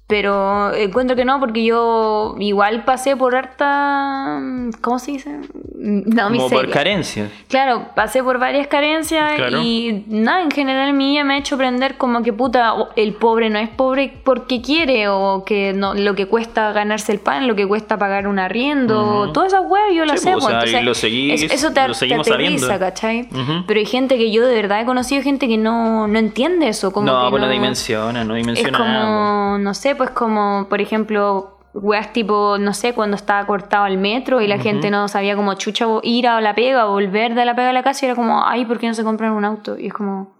[0.08, 4.40] Pero encuentro que no, porque yo igual pasé por harta.
[4.80, 5.38] ¿Cómo se dice?
[5.74, 6.58] No, Como miseria.
[6.64, 7.30] por carencia.
[7.48, 9.60] Claro, pasé por varias carencias Claro.
[9.62, 13.12] y nada, en general mi vida me ha hecho aprender como que puta, o el
[13.14, 17.46] pobre no es pobre porque quiere o que no, lo que cuesta ganarse el pan,
[17.46, 19.32] lo que cuesta pagar un arriendo, Ujú.
[19.32, 20.32] todas esas weas yo las Sí, sé.
[20.32, 22.78] pues, o pues, sea, y lo seguís- es- eso te, lo te seguimos aterriza, sabiendo.
[22.86, 23.20] ¿cachai?
[23.30, 23.64] Ujú.
[23.66, 26.92] Pero hay gente que yo de verdad he conocido gente que no, no entiende eso.
[26.92, 29.04] Como no, que pues no no- dimensiona, no es dimensiona nada.
[29.04, 33.98] como, no sé, pues como, por ejemplo, weas tipo, no sé, cuando estaba cortado el
[33.98, 37.44] metro y la gente no sabía como chucha ir a la pega o volver de
[37.44, 39.44] la pega a la casa y era como, ay, ¿por qué no se compran un
[39.44, 39.78] auto?
[39.78, 40.38] Y es como,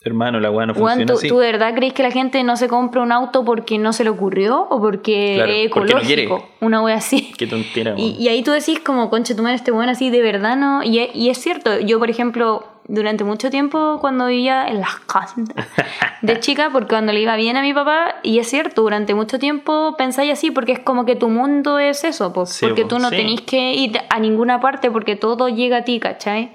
[0.00, 1.28] Hermano, la weá no funciona ¿tú, así.
[1.28, 4.04] tú de verdad crees que la gente no se compra un auto porque no se
[4.04, 6.28] le ocurrió o porque Claro, es porque no quiere.
[6.60, 7.32] Una wea así.
[7.36, 10.22] Qué tontera, Y, y ahí tú decís como, concha, tu madre, este weón así de
[10.22, 10.84] verdad no.
[10.84, 15.44] Y, y es cierto, yo por ejemplo, durante mucho tiempo cuando vivía en las casas
[16.22, 19.38] de chica, porque cuando le iba bien a mi papá, y es cierto, durante mucho
[19.38, 22.88] tiempo pensáis así, porque es como que tu mundo es eso, pues, Sí, porque po,
[22.88, 23.16] tú no sí.
[23.16, 26.50] tenés que ir a ninguna parte porque todo llega a ti, ¿cachai?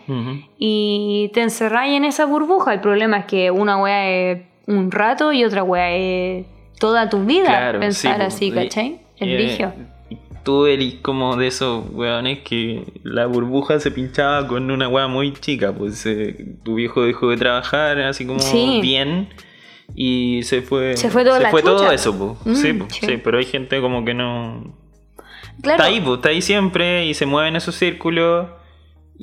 [0.57, 2.73] Y te encerráis en esa burbuja.
[2.73, 6.45] El problema es que una wea es un rato y otra wea es
[6.79, 8.99] toda tu vida Claro, pensar sí, así, ¿cachai?
[9.17, 9.71] El y, vigio.
[10.43, 15.31] Tú eres como de esos weones que la burbuja se pinchaba con una weá muy
[15.33, 18.79] chica, pues eh, tu viejo dejó de trabajar así como Sí.
[18.81, 19.29] bien
[19.95, 21.93] y se fue Se fue toda la todo chucha.
[21.93, 22.37] eso.
[22.43, 23.05] Mm, sí, sí.
[23.07, 24.75] sí, pero hay gente como que no
[25.61, 25.77] Claro.
[25.83, 28.47] está ahí, pues, está ahí siempre y se mueve en esos círculos.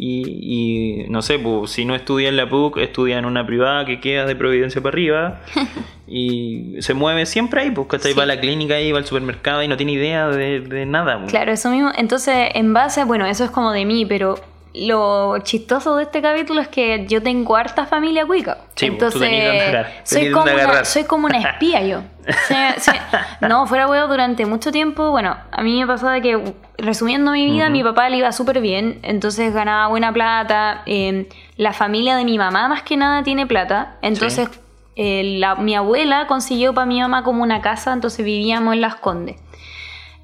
[0.03, 3.85] Y, y, no sé, pues, si no estudia en la PUC, estudia en una privada
[3.85, 5.41] que queda de Providencia para arriba.
[6.09, 8.13] y se mueve siempre ahí, pues, ¿cachai?
[8.13, 8.19] Sí.
[8.19, 11.19] Va a la clínica y va al supermercado y no tiene idea de, de nada.
[11.19, 11.31] pues.
[11.31, 11.91] Claro, eso mismo.
[11.95, 14.37] Entonces, en base, bueno, eso es como de mí, pero
[14.73, 18.59] lo chistoso de este capítulo es que yo tengo harta familia cuica.
[18.77, 22.03] Sí, tú Entonces, soy como, una, soy como una espía yo.
[23.41, 25.11] No, fuera huevo durante mucho tiempo.
[25.11, 27.73] Bueno, a mí me pasó de que, resumiendo mi vida, Ujú.
[27.73, 30.83] mi papá le iba súper bien, entonces ganaba buena plata.
[30.87, 33.97] eh, la familia de mi mamá, más que nada, tiene plata.
[34.03, 34.49] Entonces,
[34.97, 38.95] eh, la- mi abuela consiguió para mi mamá como una casa, entonces vivíamos en Las
[38.97, 39.37] Condes.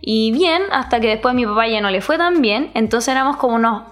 [0.01, 3.09] Y bien, hasta que después a mi papá ya no le fue tan bien, entonces
[3.09, 3.83] éramos como unos,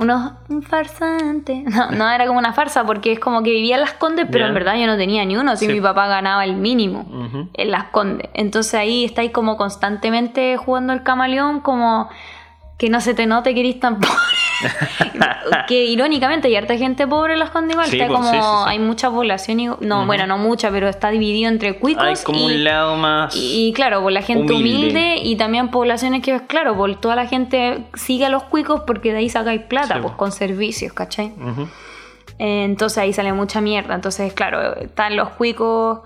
[0.00, 1.62] unos un farsante.
[1.68, 4.46] No, no era como una farsa porque es como que vivía en Las Condes, pero
[4.46, 5.72] en verdad yo no tenía ni uno, si Sí.
[5.72, 7.06] mi papá ganaba el mínimo
[7.54, 8.28] en Las Condes.
[8.34, 12.08] Entonces ahí estáis como constantemente jugando el camaleón, como
[12.78, 14.14] que no se te note que eres tan pobre.
[15.68, 18.36] Que irónicamente hay harta gente pobre en Las Condes igual, Sí, está pues, como sí,
[18.36, 18.64] sí, sí.
[18.66, 22.38] hay mucha población, y, no, bueno, no mucha, pero está dividido entre cuicos Hay como
[22.50, 23.34] y, un lado más.
[23.36, 24.80] y, y claro, por la gente humilde.
[24.80, 25.16] Humilde.
[25.22, 29.18] y también poblaciones que, claro, por toda la gente sigue a los cuicos porque de
[29.18, 30.16] ahí sacáis plata, pues po.
[30.16, 31.32] con servicios, ¿cachai?
[32.38, 33.94] Eh, Entonces ahí sale mucha mierda.
[33.94, 36.00] Entonces, claro, están los cuicos,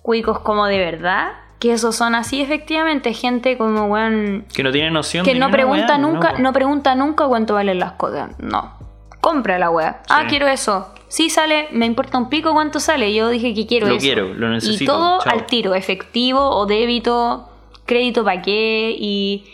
[0.00, 4.90] cuicos como de verdad, que esos son así efectivamente, gente como, weón, Que no tiene
[4.90, 6.38] noción que de no pregunta nunca, po.
[6.42, 8.30] no pregunta nunca cuánto valen las cosas.
[8.40, 8.72] No.
[9.20, 10.02] Compra la weá.
[10.08, 10.92] Ah, quiero eso.
[11.06, 13.14] Sí sale, me importa un pico cuánto sale.
[13.14, 14.02] Yo dije que quiero Lo eso.
[14.02, 15.32] quiero, lo necesito, Y todo chao.
[15.32, 17.48] al tiro, efectivo o débito,
[17.86, 19.44] crédito para qué, y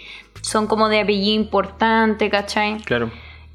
[0.41, 2.79] son como de apellido importante, ¿cachai?
[2.85, 3.11] Claro.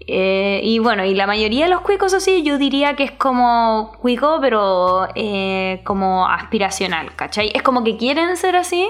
[0.08, 3.94] Eh, y bueno, y la mayoría de los cuicos así, yo diría que es como
[4.02, 7.52] cuico, pero eh, como aspiracional, ¿cachai?
[7.54, 8.88] Es como que quieren ser así,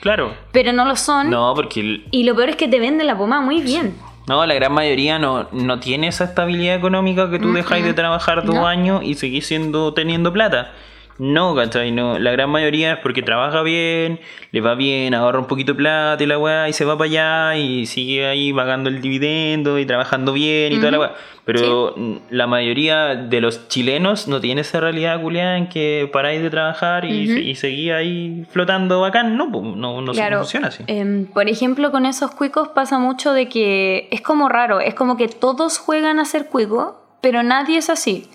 [0.00, 0.34] Claro.
[0.52, 1.30] pero no lo son.
[1.30, 3.96] No, porque el- Y lo peor es que te venden la pomada muy bien.
[4.28, 8.44] No, la gran mayoría no, no tiene esa estabilidad económica que tú dejáis de trabajar
[8.44, 8.66] dos No.
[8.66, 10.72] años y seguís siendo, teniendo plata.
[11.18, 11.92] No, ¿cachai?
[11.92, 14.20] No, la gran mayoría es porque trabaja bien,
[14.52, 17.08] le va bien, ahorra un poquito de plata y la weá, y se va para
[17.08, 21.14] allá y sigue ahí pagando el dividendo y trabajando bien y toda la weá.
[21.46, 21.94] Pero
[22.28, 25.20] la mayoría de los chilenos no tiene esa realidad
[25.56, 29.36] en que paráis de trabajar y, y seguís ahí flotando bacán.
[29.36, 30.38] No, pues, no, no claro.
[30.38, 30.82] funciona así.
[30.88, 35.16] Em, por ejemplo, con esos cuicos pasa mucho de que es como raro, es como
[35.16, 38.28] que todos juegan a ser cuico, pero nadie es así.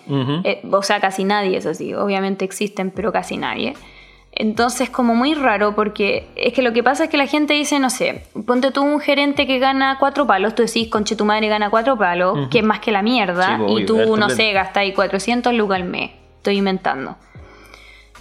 [0.43, 1.93] Eh, o sea, casi nadie es así.
[1.93, 3.73] Obviamente existen, pero casi nadie.
[4.33, 7.79] Entonces, como muy raro, porque es que lo que pasa es que la gente dice,
[7.79, 11.47] no sé, ponte tú un gerente que gana cuatro palos, tú decís, conche tu madre
[11.47, 14.93] gana cuatro palos, que es más que la mierda, Sí, y tú, no sé, gastáis
[14.93, 16.11] 400 lucas al mes.
[16.35, 17.15] Estoy inventando.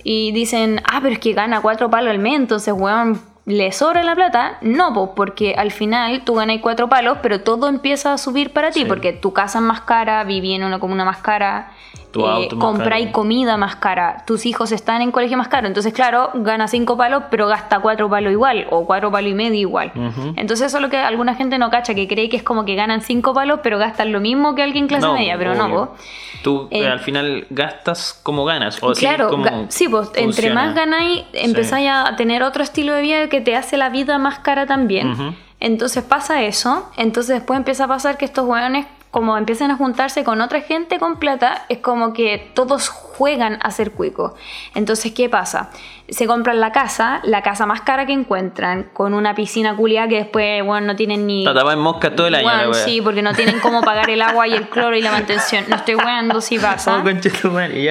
[0.05, 4.03] Y dicen, ah, pero es que gana cuatro palos al mes, entonces, weón, ¿le sobra
[4.03, 4.59] la plata?
[4.61, 8.71] No, pues, porque al final tú ganas cuatro palos, pero todo empieza a subir para
[8.71, 8.85] ti, Sí.
[8.87, 11.71] porque tu casa es más cara, viví en una comuna más cara,
[12.11, 13.13] Tu auto más compráis caro.
[13.13, 17.25] comida más cara, tus hijos están en colegio más caro, entonces claro, gana cinco palos,
[17.31, 19.93] pero gasta cuatro palos igual, o cuatro palos y medio igual.
[20.37, 22.75] Entonces eso es lo que alguna gente no cacha, que cree que es como que
[22.75, 25.95] ganan cinco palos, pero gastan lo mismo que alguien clase No, media, pero no, po.
[26.43, 28.83] Tú eh, Eh, al final gastas como ganas.
[28.83, 30.55] O así claro, como sí, pues entre funciona.
[30.55, 34.39] más ganáis, empezáis a tener otro estilo de vida que te hace la vida más
[34.41, 35.37] cara también.
[35.61, 40.25] Entonces pasa eso, entonces después empieza a pasar que estos hueones, como empiezan a juntarse
[40.25, 42.91] con otra gente con plata, es como que todos
[43.21, 44.33] juegan a ser cuicos.
[44.75, 45.69] Entonces, ¿qué pasa?
[46.09, 50.17] Se compran la casa, la casa más cara que encuentran, con una piscina culiada que
[50.17, 51.45] después, bueno, no tienen ni...
[51.45, 54.23] Tapada en mosca todo el año, Bueno, la sí, porque no tienen cómo pagar el
[54.23, 55.65] agua y el cloro y la mantención.
[55.69, 56.97] No estoy weando si pasa.
[56.97, 57.03] Oh.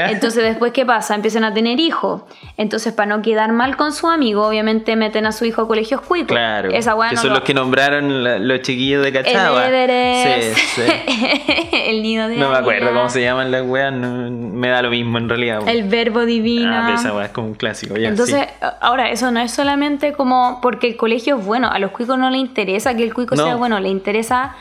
[0.09, 1.13] Entonces después, ¿qué pasa?
[1.13, 2.23] Empiezan a tener hijos.
[2.57, 6.01] Entonces, para no quedar mal con su amigo, obviamente meten a su hijo a colegios
[6.01, 6.29] cuicos.
[6.29, 6.71] Claro.
[6.71, 9.09] Esa que no son lo- los que nombraron la- los chiquillos de.
[9.09, 10.57] Everest.
[10.57, 10.81] Sí, sí.
[11.87, 14.89] el nido de No me acuerdo cómo se llaman las weas, no- me da lo
[14.89, 15.61] mismo en realidad.
[15.67, 16.71] El verbo divino.
[16.73, 18.07] Ah, esa es como un clásico, ya.
[18.09, 18.65] Entonces, sí.
[18.81, 22.29] ahora, eso no es solamente como porque el colegio es bueno, a los cuicos no
[22.29, 23.43] les interesa que el cuico No.
[23.43, 24.55] sea bueno, le interesa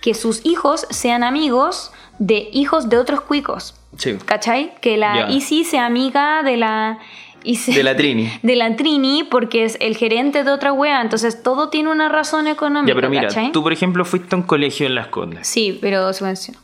[0.00, 3.74] que sus hijos sean amigos de hijos de otros cuicos.
[3.96, 4.16] Sí.
[4.24, 4.74] ¿Cachai?
[4.80, 5.30] Que la.
[5.30, 6.98] Isi sea amiga de la...
[7.44, 8.30] Isi- De la Trini.
[8.42, 12.48] De la Trini, porque es el gerente de otra wea, entonces todo tiene una razón
[12.48, 12.88] económica.
[12.92, 13.52] Ya, pero mira, ¿cachai?
[13.52, 15.46] tú por ejemplo fuiste a un colegio en Las Condes.
[15.46, 16.56] Sí, pero subvención.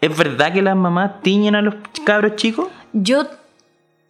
[0.00, 2.68] ¿Es verdad que las mamás tiñen a los cabros chicos?
[2.92, 3.24] Yo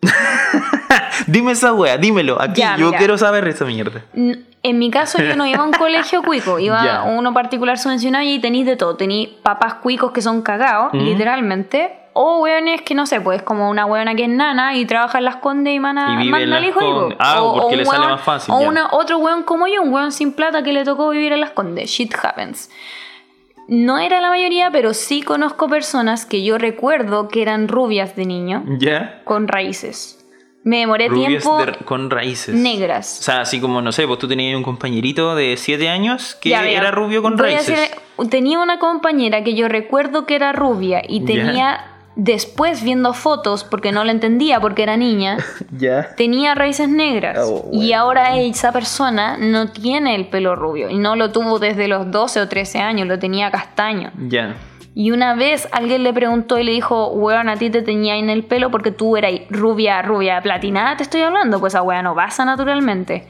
[1.27, 2.41] Dime esa wea, dímelo.
[2.41, 2.99] Aquí Ya, yo mira.
[2.99, 4.03] quiero saber esa mierda.
[4.15, 6.97] En mi caso yo no iba a un colegio cuico, iba Ya.
[7.01, 8.97] a uno particular subvencionado y ahí tenéis de todo.
[8.97, 11.03] Tenéis papás cuicos que son cagados, Ujú.
[11.03, 12.01] literalmente.
[12.19, 15.25] O hueones que no sé, pues como una hueona que es nana y trabaja en
[15.27, 17.11] las condes y mana, Y manda al hijo.
[17.19, 20.13] Ah, o, porque le sale más fácil, O una, otro hueón como yo, un hueón
[20.13, 21.91] sin plata que le tocó vivir en las condes.
[21.91, 22.71] Shit happens.
[23.69, 28.25] No era la mayoría, pero sí conozco personas que yo recuerdo que eran rubias de
[28.27, 29.23] niño, ¿Ya?
[29.25, 30.13] con raíces.
[30.63, 32.55] Me demoré Rubias tiempo de- con raíces.
[32.55, 33.19] negras.
[33.21, 36.49] O sea, así como, no sé, pues tú tenías un compañerito de 7 años que
[36.51, 37.67] Ya, era rubio con raíces.
[37.69, 43.63] decir, tenía una compañera que yo recuerdo que era rubia y tenía, después viendo fotos,
[43.63, 45.37] porque no la entendía porque era niña,
[46.17, 47.39] tenía raíces negras.
[47.43, 47.99] Oh, Y bueno.
[48.01, 52.41] ahora esa persona no tiene el pelo rubio y no lo tuvo desde los 12
[52.41, 54.11] o 13 años, lo tenía castaño.
[54.29, 54.57] Ya.
[54.95, 58.31] Y una vez alguien le preguntó y le dijo, weón, a ti te tenía en
[58.31, 61.61] el pelo porque tú eras rubia, rubia, platinada, te estoy hablando.
[61.61, 63.27] Pues esa weá no pasa naturalmente.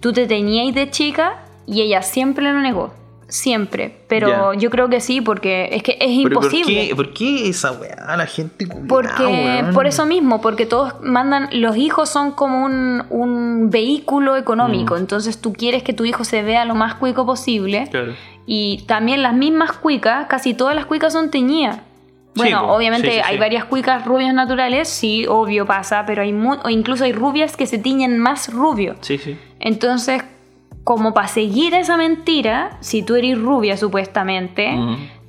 [0.00, 2.94] Tú te tenías de chica y ella siempre lo negó.
[3.32, 3.96] Siempre.
[4.08, 6.88] Pero yo creo que sí, porque es que es Pero ¿por imposible.
[6.88, 8.14] qué, ¿Por qué esa weá?
[8.14, 9.72] La gente culiao, Porque, weón?
[9.72, 14.36] por eso mismo, porque todos mandan, los hijos son como un, un vehículo Mm.
[14.36, 17.88] económico, entonces tú quieres que tu hijo se vea lo más cuico posible.
[17.90, 18.12] Claro.
[18.44, 21.78] Y también las mismas cuicas, casi todas las cuicas son teñidas.
[22.34, 26.32] Bueno, Sí, obviamente Sí, sí, hay varias cuicas rubias naturales, sí, obvio pasa, pero hay
[26.34, 28.96] mu- o incluso hay rubias que se tiñen más rubio.
[29.00, 29.36] Sí, sí.
[29.60, 30.22] Entonces,
[30.84, 34.74] como para seguir esa mentira, si tú eres rubia supuestamente.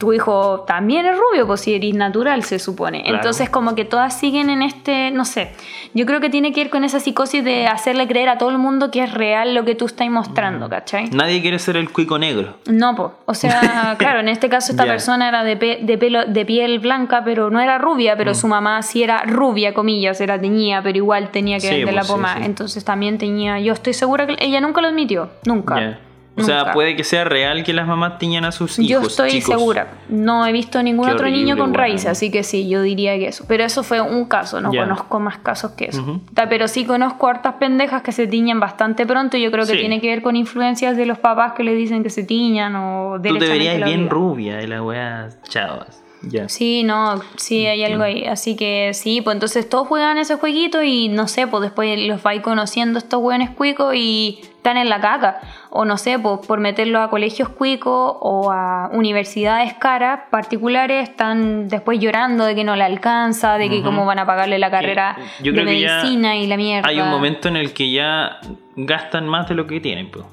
[0.04, 3.04] Tu hijo también es rubio, pues si eres natural se supone.
[3.04, 3.16] Claro.
[3.16, 5.52] Entonces como que todas siguen en este, no sé,
[5.94, 8.58] yo creo que tiene que ir con esa psicosis de hacerle creer a todo el
[8.58, 10.12] mundo que es real lo que tú estás Mm.
[10.12, 11.10] mostrando, ¿cachai?
[11.12, 12.58] Nadie quiere ser el cuico negro.
[12.66, 13.13] No, po.
[13.26, 16.80] o sea, claro, en este caso esta persona era de, pe- de pelo de piel
[16.80, 18.18] blanca, pero no era rubia, Mm.
[18.18, 21.86] pero su mamá sí era rubia, comillas, era teñida, pero igual tenía que Sí, vender
[21.86, 22.44] pues, la sí, poma, sí.
[22.44, 26.00] entonces también tenía, yo estoy segura que ella nunca lo admitió, nunca.
[26.36, 28.89] O sea, puede que sea real que las mamás tiñan a sus hijos.
[28.89, 29.56] Yo estoy chicos.
[29.56, 29.88] segura.
[30.10, 33.28] No he visto ningún Qué otro niño con raíces, así que sí, yo diría que
[33.28, 33.46] eso.
[33.48, 36.22] Pero eso fue un caso, no conozco más casos que eso.
[36.34, 39.38] Ta- Pero sí conozco hartas pendejas que se tiñan bastante pronto.
[39.38, 39.80] y Yo creo que Sí.
[39.80, 43.19] tiene que ver con influencias de los papás que le dicen que se tiñan o
[43.24, 46.03] Tú te verías bien rubia de la weá, chavas.
[46.24, 46.48] Ya.
[46.48, 48.26] Sí, no, sí hay algo ahí.
[48.26, 52.24] Así que sí, pues entonces todos juegan ese jueguito y no sé, pues después los
[52.24, 55.42] vais conociendo estos hueones cuicos y están en la caca.
[55.70, 61.68] O no sé, pues por meterlos a colegios cuicos o a universidades caras particulares, están
[61.68, 65.18] después llorando de que no le alcanza, de que cómo van a pagarle la carrera
[65.42, 66.88] yo de creo que ya medicina y la mierda.
[66.88, 68.40] Hay un momento en el que ya
[68.76, 70.26] gastan más de lo que tienen, pues.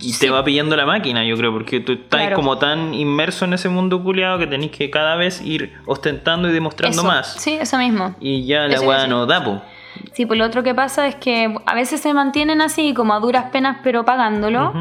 [0.00, 0.26] Y Sí.
[0.26, 2.36] te va pillando la máquina, yo creo, porque tú estás Claro.
[2.36, 6.52] como tan inmerso en ese mundo culiado que tenés que cada vez ir ostentando y
[6.52, 7.34] demostrando Eso, más.
[7.38, 8.14] Sí, eso mismo.
[8.20, 9.62] Y ya la weá no da, po.
[10.12, 13.20] Sí, pues lo otro que pasa es que a veces se mantienen así, como a
[13.20, 14.72] duras penas, pero pagándolo.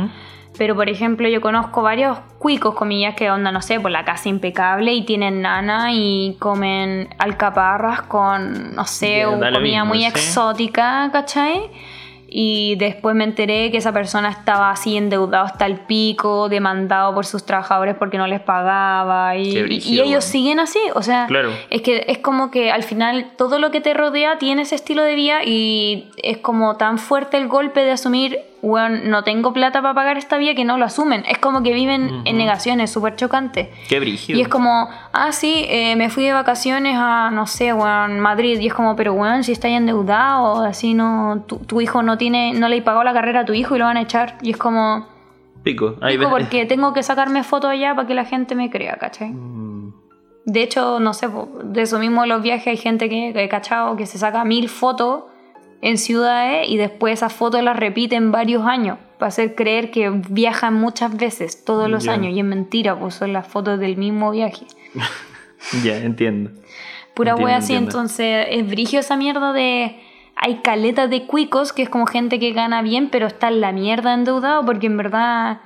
[0.58, 4.30] Pero por ejemplo, yo conozco varios cuicos, comillas, que onda, no sé, por la casa
[4.30, 10.06] impecable y tienen nana y comen alcaparras con, no sé, lo comida mismo, muy sí.
[10.06, 11.70] exótica, ¿cachai?
[12.38, 17.26] Y después me enteré que esa persona estaba así endeudado hasta el pico, demandado por
[17.26, 21.52] sus trabajadores porque no les pagaba y, brígido, ellos siguen así, o sea, Claro.
[21.70, 25.04] es que es como que al final todo lo que te rodea tiene ese estilo
[25.04, 29.82] de vida y es como tan fuerte el golpe de asumir, bueno, no tengo plata
[29.82, 33.16] para pagar esta vida que no lo asumen, es como que viven en negaciones, súper
[33.16, 33.72] chocante.
[33.88, 34.40] Qué brígido.
[34.40, 38.60] Y es como, ah, sí, eh, me fui de vacaciones a, no sé, weón, Madrid.
[38.60, 42.54] Y es como, pero weón, si estáis endeudado, así no, tu, tu hijo no tiene,
[42.54, 44.38] no le pagado la carrera a tu hijo y lo van a echar.
[44.42, 45.08] Y es como,
[45.64, 45.96] Pico.
[46.02, 49.32] Ahí pico, porque tengo que sacarme fotos allá para que la gente me crea, ¿cachai?
[49.32, 49.94] Mm,
[50.46, 51.28] De hecho, no sé,
[51.64, 54.46] de eso mismo de los viajes hay gente que, que he cachado que se saca
[54.46, 55.24] mil fotos
[55.82, 60.74] en ciudades y después esas fotos las repiten varios años para hacer creer que viajan
[60.74, 62.34] muchas veces, todos los años.
[62.34, 64.66] Y es mentira, pues son las fotos del mismo viaje.
[65.84, 66.52] Ya, entiendo.
[67.16, 67.92] Pura Entiendo, wea así, entiendo.
[67.98, 70.00] entonces es brigio esa mierda de.
[70.36, 73.72] Hay caletas de cuicos, que es como gente que gana bien, pero está en la
[73.72, 75.62] mierda endeudado, porque en verdad.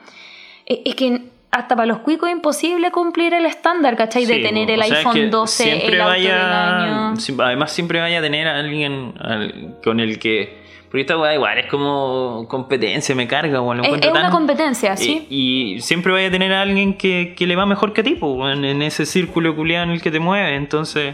[0.66, 4.26] Es, es que hasta para los cuicos es imposible cumplir el estándar, ¿cachai?
[4.26, 7.14] de Sí, tener o el es iPhone que 12, siempre el auto vaya, del año.
[7.44, 10.59] Además, siempre vaya a tener a alguien al- con el que.
[10.90, 13.86] Porque esta weá igual es como competencia, me carga, weón.
[13.86, 15.28] Es, es una competencia, ¿sí?
[15.30, 18.04] Y, y siempre vaya a tener a alguien que, que le va mejor que a
[18.04, 20.58] ti, weón, en ese círculo culiado en el que te mueves.
[20.58, 21.14] Entonces,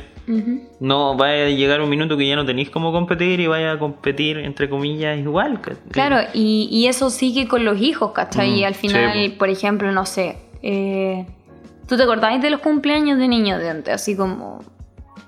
[0.79, 3.79] no vaya a llegar un minuto que ya no tenéis cómo competir y vaya a
[3.79, 5.59] competir, entre comillas, igual.
[5.91, 8.51] Claro, y, y eso sigue con los hijos, ¿cachai?
[8.51, 11.25] Mm, y al final, sí, por ejemplo, no sé, eh,
[11.87, 13.93] ¿tú te acordás de los cumpleaños de niños de antes?
[13.93, 14.63] Así como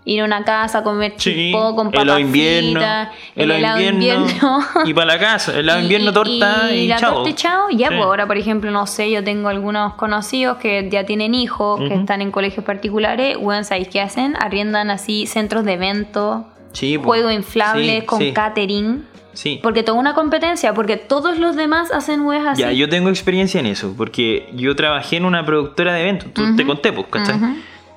[0.07, 4.21] ir a una casa a comer Sí, con papas invierno, fritas, el helado helado invierno,
[4.25, 4.59] invierno.
[4.85, 7.13] y para la casa, helado invierno, torta y, la chao.
[7.15, 7.69] torta y chao.
[7.71, 7.93] Ya, Sí.
[7.95, 11.93] pues ahora, por ejemplo, no sé, yo tengo algunos conocidos que ya tienen hijos, que
[11.93, 13.37] están en colegios particulares.
[13.37, 14.35] Bueno, ¿sabéis qué hacen?
[14.39, 17.03] Arriendan así centros de eventos, Sí, po.
[17.05, 19.05] juegos inflables con catering.
[19.33, 19.59] Sí.
[19.61, 22.61] Porque toda una competencia, porque todos los demás hacen weas así.
[22.63, 26.55] Ya, yo tengo experiencia en eso, porque yo trabajé en una productora de eventos, tú
[26.55, 27.35] te conté, pues, ¿cachai?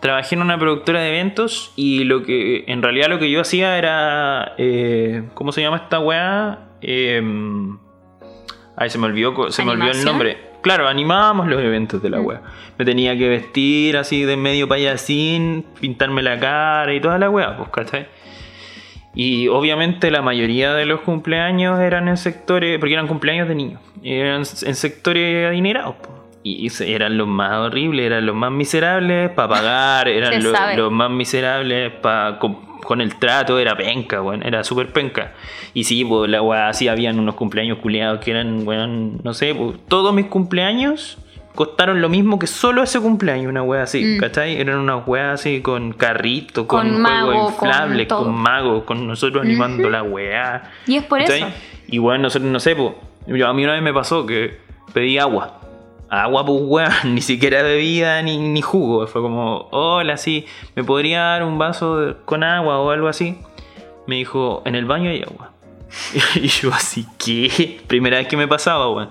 [0.00, 3.76] Trabajé en una productora de eventos y lo que, en realidad lo que yo hacía
[3.76, 6.68] era, eh, ¿cómo se llama esta weá?
[6.80, 7.22] Eh,
[8.76, 10.38] ay, se me olvidó, se me olvidó el nombre.
[10.62, 12.26] Claro, animábamos los eventos de la Mm.
[12.26, 12.42] weá.
[12.78, 17.56] Me tenía que vestir así de medio payasín, pintarme la cara y toda la weá,
[17.58, 18.06] pues, ¿cachai?
[19.14, 23.80] Y obviamente la mayoría de los cumpleaños eran en sectores, porque eran cumpleaños de niños,
[24.02, 25.96] eran en sectores adinerados.
[26.42, 26.48] Po.
[26.48, 30.76] Y eran los más horribles, eran los más miserables para pagar, eran Se lo- sabe.
[30.76, 35.32] los más miserables para con, con el trato, era penca, bueno, era súper penca.
[35.74, 39.54] Y sí, pues la weá así habían unos cumpleaños culiados que eran, weón, no sé,
[39.54, 41.18] pues, todos mis cumpleaños
[41.54, 44.18] costaron lo mismo que solo ese cumpleaños, una weá así, Mm.
[44.20, 44.60] ¿cachai?
[44.60, 48.22] Eran unas weas así con carrito, con, Con mago, juegos con inflables, todo.
[48.24, 50.70] con magos, con nosotros animando la weá.
[50.86, 51.40] Y es por ¿cachai?
[51.42, 51.48] eso.
[51.88, 52.92] Y bueno, nosotros, no sé, pues,
[53.26, 54.58] yo- a mí una vez me pasó que
[54.94, 55.58] pedí agua.
[56.10, 59.06] Agua, pues, weá, ni siquiera bebida ni, ni jugo.
[59.06, 60.44] Fue como, hola, sí,
[60.74, 63.38] ¿me podría dar un vaso con agua o algo así?
[64.06, 65.52] Me dijo, en el baño hay agua.
[66.36, 67.80] Y yo así, ¿qué?
[67.86, 69.08] Primera vez que me pasaba, weón.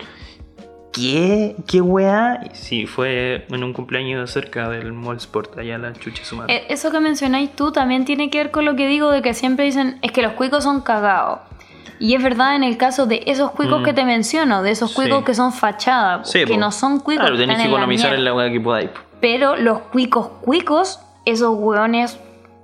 [0.92, 1.56] ¿Qué?
[1.68, 2.42] ¿Qué weá?
[2.54, 6.56] Sí, fue en un cumpleaños cerca del Mall Sport, allá la chucha su madre.
[6.56, 9.34] Eh, Eso que mencionáis tú también tiene que ver con lo que digo de que
[9.34, 11.40] siempre dicen es que los cuicos son cagados.
[12.00, 13.84] Y es verdad en el caso de esos cuicos Mm.
[13.84, 15.26] que te menciono, de esos cuicos Sí.
[15.26, 16.60] que son fachadas, Sí, que po.
[16.60, 17.26] no son cuicos.
[17.26, 18.90] Claro, tenés que economizar en la weá que podáis.
[18.90, 19.00] po.
[19.22, 22.20] Pero los cuicos cuicos, esos hueones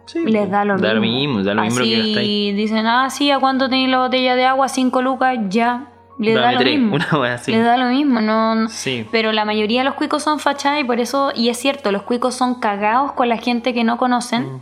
[0.06, 1.38] Sí, les da lo Da lo mismo.
[1.40, 4.36] mismo, da lo mismo lo que Así dicen, ah, sí, ¿a cuánto tenéis la botella
[4.36, 4.70] de agua?
[4.70, 5.88] Cinco lucas, ya.
[6.20, 6.96] Le da lo tres, mismo.
[7.20, 7.52] una así.
[7.52, 9.06] Le da lo mismo, no, no- Sí.
[9.12, 12.04] Pero la mayoría de los cuicos son fachadas y por eso, y es cierto, los
[12.04, 14.60] cuicos son cagados con la gente que no conocen Mm.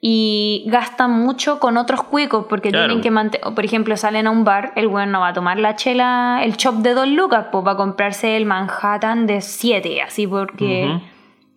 [0.00, 2.86] Y gastan mucho con otros cuicos porque Claro.
[2.86, 5.58] tienen que mantener, por ejemplo, salen a un bar, el weón no va a tomar
[5.58, 10.00] la chela, el chop de dos lucas, pues va a comprarse el Manhattan de siete,
[10.00, 11.00] así porque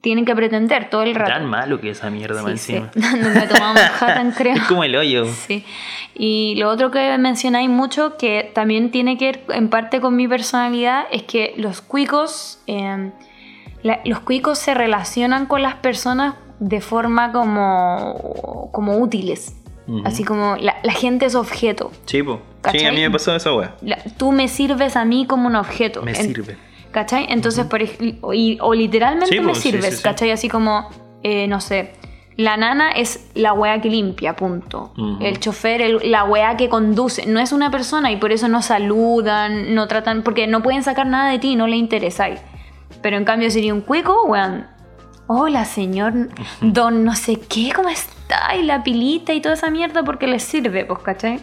[0.01, 1.29] tienen que pretender todo el rato.
[1.31, 2.75] Tan malo que esa mierda Sí, sí.
[2.75, 2.91] encima.
[3.21, 4.55] No me he tomado Manhattan, creo.
[4.55, 5.25] Es como el hoyo.
[5.27, 5.63] Sí.
[6.15, 10.27] Y lo otro que mencionáis mucho, que también tiene que ver en parte con mi
[10.27, 13.11] personalidad, es que los cuicos, eh,
[13.83, 19.55] la- los cuicos se relacionan con las personas de forma como, como útiles.
[19.87, 20.03] Ujú.
[20.05, 21.91] Así como la, la gente es objeto.
[22.05, 22.39] Sí, po.
[22.71, 23.75] Sí, a mí me pasó esa weá.
[24.17, 26.03] Tú me sirves a mí como un objeto.
[26.03, 26.55] Me En- sirve.
[26.91, 27.25] ¿Cachai?
[27.29, 30.03] Entonces, por ej- o, y- o literalmente Sí, me sirves, sí, sí.
[30.03, 30.31] ¿cachai?
[30.31, 30.89] Así como,
[31.23, 31.93] eh, no sé,
[32.35, 34.91] la nana es la wea que limpia, punto.
[34.97, 35.17] Ujú.
[35.21, 37.25] El chofer, el- la wea que conduce.
[37.25, 41.07] No es una persona y por eso no saludan, no tratan, porque no pueden sacar
[41.07, 42.39] nada de ti, no le interesáis.
[43.01, 44.67] Pero en cambio sería un cuico, weón.
[45.33, 46.13] Hola, señor
[46.61, 48.11] don no sé qué, ¿cómo está?
[48.31, 51.39] necesitáis la pilita y toda esa mierda porque les sirve, pues, ¿cachai?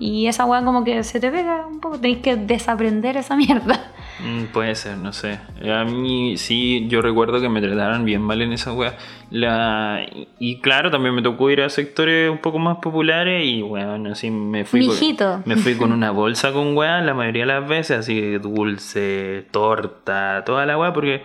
[0.00, 3.92] Y esa weá como que se te pega un poco, tenéis que desaprender esa mierda.
[4.18, 5.38] Mm, puede ser, no sé.
[5.72, 8.96] A mí sí, yo recuerdo que me trataron bien mal en esa wea.
[9.30, 10.00] La...
[10.12, 14.10] y- Y claro, también me tocó ir a sectores un poco más populares y bueno,
[14.10, 15.30] así me fui, Mijito.
[15.30, 19.46] con, me fui con una bolsa con wea la mayoría de las veces, así dulce,
[19.52, 21.22] torta, toda la wea, porque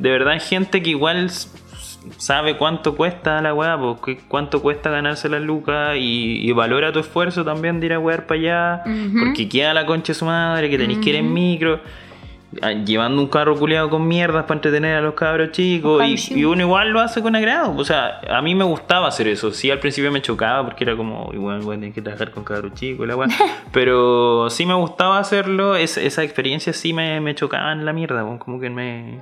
[0.00, 1.30] de verdad hay gente que igual
[2.16, 6.98] sabe cuánto cuesta la weá, porque cuánto cuesta ganarse la lucas y, y valora tu
[6.98, 8.82] esfuerzo también de ir a wear para allá,
[9.22, 11.80] porque queda la concha de su madre, que tenéis que ir en micro,
[12.62, 16.02] ah, llevando un carro culiado con mierdas para entretener a los cabros chicos,
[16.38, 19.52] y, uno igual lo hace con agrado, o sea, a mí me gustaba hacer eso,
[19.52, 22.72] sí, al principio me chocaba porque era como, igual, bueno, tienes que trabajar con cabros
[22.74, 23.28] chicos, y la weá,
[23.72, 28.24] pero sí me gustaba hacerlo, es- esa experiencia sí me, me chocaba en la mierda,
[28.38, 29.20] como que me...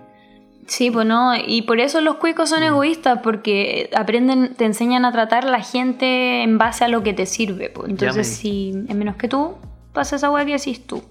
[0.68, 2.54] Sí, pues no, y por eso los cuicos Mm.
[2.54, 7.02] son egoístas, porque aprenden, te enseñan a tratar a la gente en base a lo
[7.02, 7.70] que te sirve.
[7.70, 7.88] pues.
[7.88, 9.54] Entonces, si es menos que tú,
[9.94, 11.02] pasa esa weá que decís tú.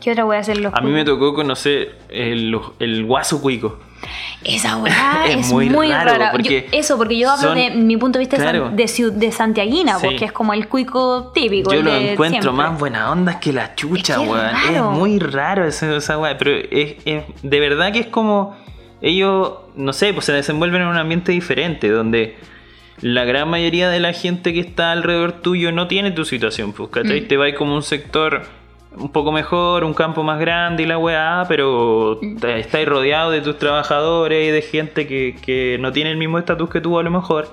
[0.00, 1.18] ¿Qué otra weá hacer los A mí me cuicos?
[1.20, 3.78] tocó conocer el, el guaso cuico.
[4.42, 6.32] Esa weá Es es, muy muy, raro, rara.
[6.32, 8.70] porque Yo- eso, porque yo hablo son- de mi punto de vista de Claro.
[8.70, 10.06] de, Santiaguina, Sí.
[10.06, 11.72] porque es como el cuico típico.
[11.72, 12.50] Yo lo encuentro siempre.
[12.70, 14.46] más buena onda que la chucha, Es que weón.
[14.74, 16.36] Es muy raro esa, esa weá.
[16.38, 18.56] Pero es, es- de verdad que es como.
[19.02, 22.36] Ellos, no sé, pues se desenvuelven en un ambiente diferente, donde
[23.00, 26.88] la gran mayoría de la gente que está alrededor tuyo no tiene tu situación, pues,
[26.90, 27.22] ¿cachai?
[27.22, 27.26] Mm.
[27.26, 28.42] Te va como un sector
[28.96, 32.36] un poco mejor, un campo más grande y la weá, pero Mm.
[32.58, 36.70] estáis rodeado de tus trabajadores y de gente que, que no tiene el mismo estatus
[36.70, 37.48] que tú a lo mejor.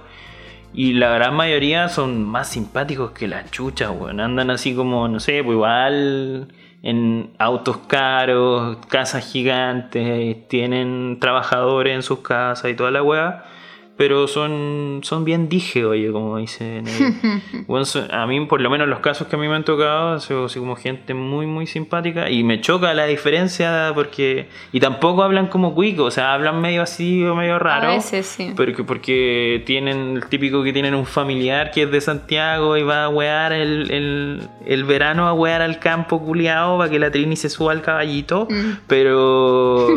[0.72, 4.20] Y la gran mayoría son más simpáticos que la chucha, weón.
[4.20, 6.50] Andan así como, no sé, pues igual
[6.82, 13.46] en autos caros, casas gigantes, tienen trabajadores en sus casas y toda la weá.
[14.00, 16.86] Pero son, son bien dije, oye, como dicen.
[17.68, 20.18] Weón, son- a mí, por lo menos los casos que a mí me han tocado,
[20.22, 22.30] son así como gente muy, muy simpática.
[22.30, 24.47] Y me choca la diferencia porque...
[24.72, 27.89] Y tampoco hablan como cuico, o sea, hablan medio así o medio raro.
[27.89, 28.54] A veces sí.
[28.56, 33.04] Porque, porque tienen el típico que tienen un familiar que es de Santiago y va
[33.04, 37.36] a wear el, el, el verano a wear al campo culiao para que la Trini
[37.36, 38.47] se suba al caballito.
[38.50, 38.78] Mm.
[38.88, 39.89] Pero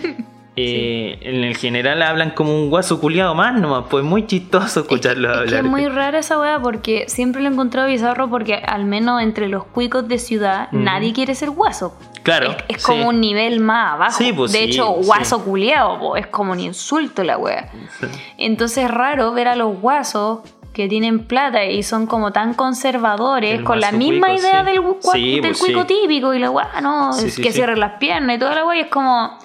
[0.60, 3.84] eh, en el general hablan como un guaso culiado más nomás.
[3.90, 5.64] Pues muy chistoso escucharlo Es que hablar.
[5.64, 9.48] es muy rara esa weá porque siempre lo he encontrado bizarro porque al menos entre
[9.48, 10.78] los cuicos de ciudad Ujú.
[10.82, 11.96] nadie quiere ser guaso.
[12.22, 12.86] Claro, Es, es sí.
[12.92, 14.18] como un nivel más abajo.
[14.18, 15.06] Sí, pues de sí, hecho, sí.
[15.06, 17.70] guaso culiao po, es como un insulto la weá.
[17.98, 18.06] Sí.
[18.38, 20.40] Entonces es raro ver a los guasos
[20.74, 24.66] que tienen plata y son como tan conservadores El con la misma cuico, idea sí.
[24.70, 24.80] del,
[25.12, 25.86] Sí, del pues, cuico sí.
[25.88, 27.56] típico y la weá, no, Sí, es sí, que sí.
[27.56, 29.36] cierren las piernas y toda la weá y es como...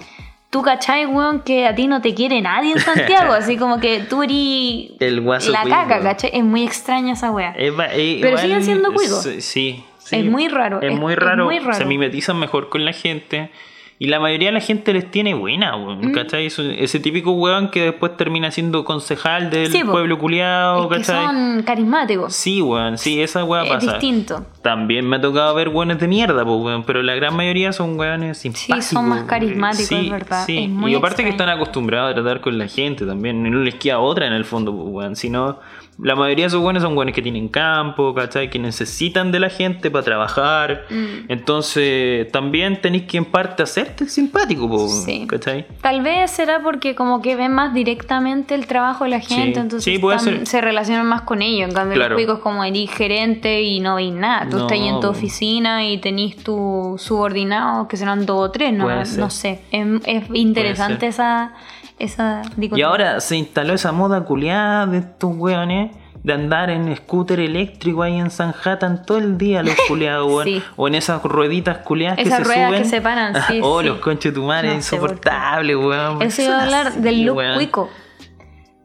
[0.56, 4.00] Tú cachai, weón, que a ti no te quiere nadie en Santiago, así como que
[4.08, 5.76] tú eres El guaso la cuico.
[5.76, 6.30] caca, ¿cachai?
[6.32, 7.50] Es muy extraña esa weá.
[7.58, 9.28] Es eh, Pero siguen siendo cuicos.
[9.40, 9.84] Sí.
[10.10, 11.44] Es muy raro, Es, es- muy es raro.
[11.44, 11.74] muy raro.
[11.74, 13.50] Se mimetizan mejor con la gente.
[13.98, 16.08] Y la mayoría de la gente les tiene buena, weón.
[16.10, 16.12] Mm.
[16.12, 16.46] ¿Cachai?
[16.46, 21.24] Ese típico weón que después termina siendo concejal del Sí, pueblo culiado, es que ¿cachai?
[21.26, 22.34] son carismáticos.
[22.34, 22.98] Sí, weón.
[22.98, 23.92] Sí, esa weá es pasa.
[23.92, 24.44] distinto.
[24.60, 27.98] También me ha tocado ver weones de mierda, pues, weón, pero la gran mayoría son
[27.98, 28.84] weones Sí, simpáticos.
[28.84, 30.44] son más carismáticos, Sí, es verdad.
[30.44, 30.58] sí.
[30.64, 33.76] Es muy y aparte que están acostumbrados a tratar con la gente también, no les
[33.76, 35.16] queda otra en el fondo, pues, weón.
[35.16, 35.58] Sino,
[35.98, 38.50] la mayoría de esos weones son weones que tienen campo, ¿cachai?
[38.50, 40.84] Que necesitan de la gente para trabajar.
[40.90, 41.30] Mm.
[41.30, 45.26] Entonces, también tenéis que en parte hacerte simpático, pues, Sí.
[45.26, 45.66] ¿cachai?
[45.80, 49.60] Tal vez será porque como que ven más directamente el trabajo de la gente, Sí,
[49.60, 50.46] entonces sí, puede están- ser.
[50.46, 51.68] se relacionan más con ellos.
[51.68, 52.18] En cambio, Claro.
[52.18, 54.48] los como eres gerente y no veis nada.
[54.50, 55.08] Tú No, estás ahí en tu po.
[55.08, 58.86] oficina y tenés tus subordinados que serán dos o tres, ¿no?
[59.16, 59.62] No sé.
[59.70, 61.54] Es, es interesante esa,
[61.98, 67.38] esa Y ahora se instaló esa moda culiada de estos weones de andar en scooter
[67.38, 70.44] eléctrico ahí en Sanhattan todo el día los culiados, weón.
[70.44, 70.62] Sí.
[70.76, 72.82] O en esas rueditas culiadas que Esas se ruedas suben.
[72.82, 73.86] que se paran, sí, oh, sí.
[73.86, 76.20] los conches de tu madre, No insoportable, weón.
[76.22, 77.54] Eso iba a hablar así, del look weón.
[77.54, 77.88] cuico.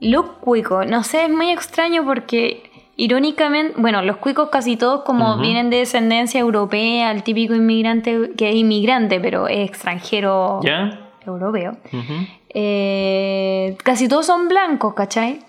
[0.02, 0.86] Look cuico.
[0.86, 2.64] No sé, es muy extraño porque
[2.96, 8.50] irónicamente, bueno, los cuicos casi todos como vienen de descendencia europea, el típico inmigrante que
[8.50, 11.10] es inmigrante, pero es extranjero ¿Ya?
[11.26, 11.78] europeo.
[11.92, 12.14] Ujú.
[12.54, 15.42] Eh, casi todos son blancos, ¿cachai?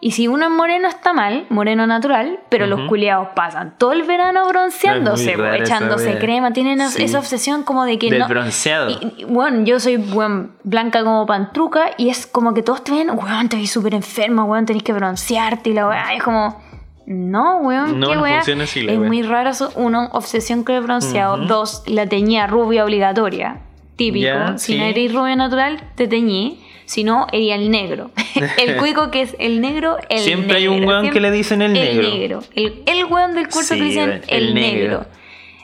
[0.00, 4.04] Y si uno es moreno está mal, moreno natural, pero los culiados pasan todo el
[4.04, 7.02] verano bronceándose, Es muy po, rara esa echándose crema, tienen Sí.
[7.02, 8.28] esa obsesión como de que Del no...
[8.28, 8.90] bronceado.
[8.90, 12.92] Y- y, bueno, yo soy bueno, blanca como pantruca y es como que todos te
[12.92, 16.14] ven, weón, te ves súper enferma, weón, tenés que broncearte y la weá.
[16.14, 16.62] es como,
[17.06, 18.38] no, weón, No, qué no weá.
[18.38, 19.00] así es weá.
[19.00, 19.72] muy raro eso.
[19.74, 21.38] Uno, obsesión con el bronceado.
[21.38, 23.62] Dos, la teñía rubia obligatoria.
[23.98, 24.56] Típico.
[24.56, 24.78] Si sí.
[24.78, 26.58] no eres rubia natural, te teñí.
[26.86, 28.10] sino sería el negro.
[28.58, 30.78] el cuico que es el negro, el Siempre hay negro.
[30.78, 32.00] un weón que le dicen el negro.
[32.08, 32.40] El negro.
[32.54, 34.80] El, el weón del curso Sí, que dicen el el, negro.
[35.00, 35.06] negro.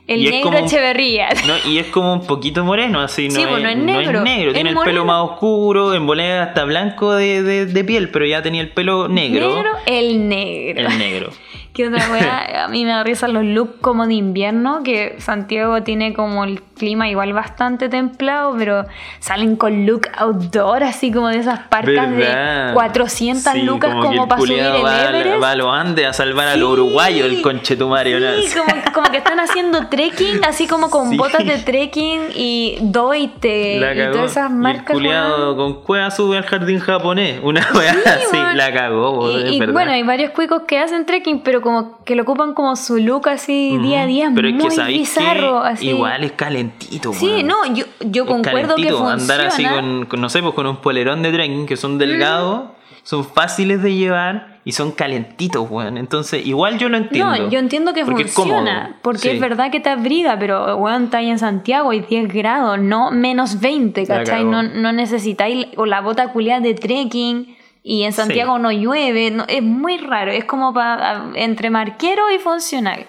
[0.07, 1.29] El Y es negro un- Echeverría.
[1.47, 3.93] No, y es como un poquito moreno, así, no, Sí, es, pues, no es no
[3.93, 4.49] es negro, negro.
[4.51, 8.27] es Tiene el pelo más oscuro, en volea hasta blanco de, de- de piel, pero
[8.27, 9.65] ya tenía el pelo negro.
[9.87, 10.89] el negro.
[10.89, 11.31] El negro.
[11.75, 12.65] ¿Qué otra weá?
[12.65, 16.63] A mí me da risa los looks como de invierno, que Santiago tiene como el
[16.63, 18.85] clima igual bastante templado, pero
[19.21, 22.69] salen con look outdoor, así como de esas parcas ¿Verdad?
[22.69, 25.43] de 400 Sí, lucas que como, el para subir el va, a- Everest.
[25.43, 26.61] va a los Andes a salvar a Sí.
[26.61, 28.19] los uruguayos, el conchetumario.
[28.21, 28.27] ¿no?
[28.41, 31.17] Sí, como, como que están haciendo trekking, así como con Sí.
[31.17, 34.13] botas de trekking y doite La y cagó.
[34.13, 34.95] todas esas Y el marcas.
[34.97, 35.57] culiao weón.
[35.57, 37.41] con cueva sube al jardín japonés.
[37.43, 41.61] Una weá así, la cagó, Y, y bueno, hay varios cuicos que hacen trekking, pero
[41.65, 44.71] como que lo ocupan como su look así día a día, Pero es muy que
[44.71, 45.63] sabéis bizarro.
[45.63, 45.89] que así.
[45.89, 49.23] igual es calentito, Sí, no, yo, yo Es concuerdo que calentito, funciona.
[49.35, 52.71] andar así con, con, no sé, pues con un polerón de trekking que son delgados,
[53.03, 55.99] son fáciles de llevar y son calentitos, weón.
[55.99, 57.37] Entonces, igual yo lo entiendo.
[57.37, 59.29] No, yo entiendo que porque es funciona, porque Sí.
[59.31, 63.11] es verdad que te abriga, pero weón, está ahí en Santiago y 10 grados, no
[63.11, 64.45] menos 20, La ¿cachai?
[64.45, 67.57] No, no necesitáis o la bota culiada de trekking
[67.87, 68.63] y en Santiago Sí.
[68.63, 73.05] no llueve, no- es muy raro, es como para entre marquero y funcional.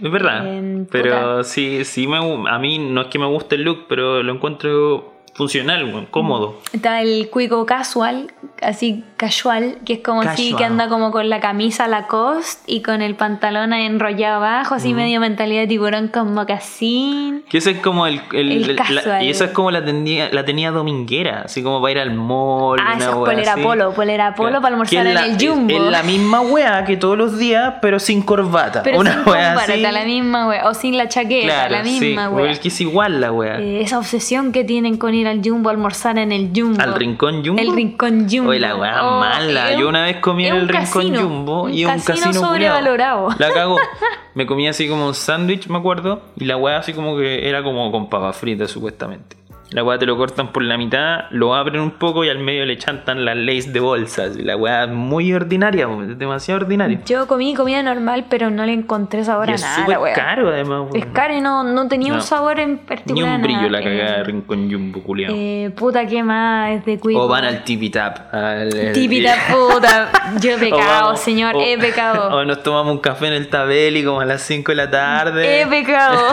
[0.00, 0.42] Es verdad.
[0.46, 4.22] Eh, pero sí, sí me, a mí no es que me guste el look, pero
[4.22, 6.60] lo encuentro funcional, cómodo.
[6.72, 10.58] Está el cuico casual, así casual, que es como así, Casual.
[10.58, 15.20] que anda como con la camisa Lacoste y con el pantalón enrollado abajo, así medio
[15.20, 17.44] mentalidad de tiburón con mocasín.
[17.48, 19.22] Que ese es como el, el- El el- la- casual.
[19.22, 22.78] y esa es como la tenía, la tenía dominguera, así como para ir al mall.
[22.80, 23.62] Ah, una eso es polera así.
[23.62, 24.62] polo, polera polo Claro.
[24.62, 25.70] para almorzar en la- el jumbo.
[25.74, 28.82] Es, es la misma wea que todos los días, pero sin corbata.
[28.82, 29.80] Pero una sin así.
[29.80, 32.50] la misma wea, o sin la chaqueta, Claro, la misma sí, wea.
[32.50, 33.60] Es igual la wea.
[33.60, 36.80] Eh, esa obsesión que tienen con ir al jumbo a almorzar en el jumbo.
[36.82, 37.60] Al rincón jumbo.
[37.62, 38.50] El rincón jumbo.
[38.50, 39.70] Oye, la weá Oh, mala.
[39.70, 41.92] es Yo un- una vez comí en el un rincón casino, jumbo un y un
[41.92, 43.28] casino casino sobrevalorado.
[43.38, 43.78] La cagó.
[44.34, 46.22] Me comí así como un sándwich, me acuerdo.
[46.36, 49.36] Y la weá así como que era como con papas fritas, supuestamente.
[49.70, 52.64] La weá te lo cortan por la mitad, lo abren un poco y al medio
[52.64, 54.34] le chantan las leyes de bolsas.
[54.36, 57.00] La weá es muy ordinaria, es demasiado ordinaria.
[57.04, 60.14] Yo comí comida normal, pero no le encontré sabor Y a es nada, wea.
[60.14, 60.84] caro además.
[60.94, 62.14] Es caro y no, no tenía No.
[62.14, 63.36] un sabor en Ni particular.
[63.36, 63.70] un brillo nada.
[63.70, 65.34] la cagada de Eh, rincón jumbo, culiao.
[65.36, 67.20] eh, puta, ¿qué más es de cuico?
[67.24, 68.32] o van al tipi tap.
[68.32, 70.08] al- Típica puta.
[70.40, 72.30] Yo he pecado, vamos- señor, o- he pecado.
[72.38, 75.60] O nos tomamos un café en el Tabeli como a las 5 de la tarde.
[75.60, 76.32] He pecado.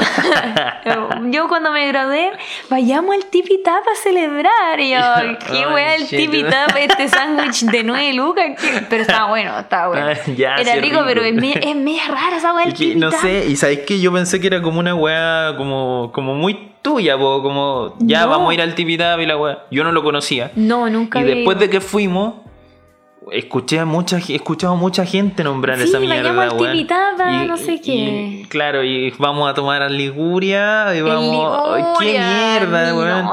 [1.32, 2.32] yo cuando me gradué,
[2.70, 4.80] vayamos al Tipi Tap a celebrar.
[4.80, 4.98] Y yo,
[5.52, 6.20] qué Ay, wea el shit.
[6.20, 8.52] Tipi Tap, este sándwich de 9 lucas.
[8.90, 10.08] Pero estaba bueno, estaba bueno.
[10.08, 11.04] Ah, ya, Era sí, rico, rico.
[11.08, 13.80] pero es media, es media rara esa wea del que, Tipi no sé, y sabéis
[13.82, 18.22] que yo pensé que era como una weá como, como muy tuya, po, como ya
[18.26, 18.30] No.
[18.30, 19.64] vamos a ir al tipi tap y la weá.
[19.72, 20.52] Yo no lo conocía.
[20.56, 21.62] No, nunca y había después ido.
[21.66, 22.36] de que fuimos,
[23.32, 26.88] escuché a mucha, he escuchado a mucha gente nombrar Sí, esa mierda, weón.
[27.48, 28.46] No sé y- qué.
[28.50, 31.60] claro, y vamos a tomar a Liguria y vamos.
[31.76, 32.28] Ay, ¡Qué Liguria,
[32.60, 33.30] mierda, weón!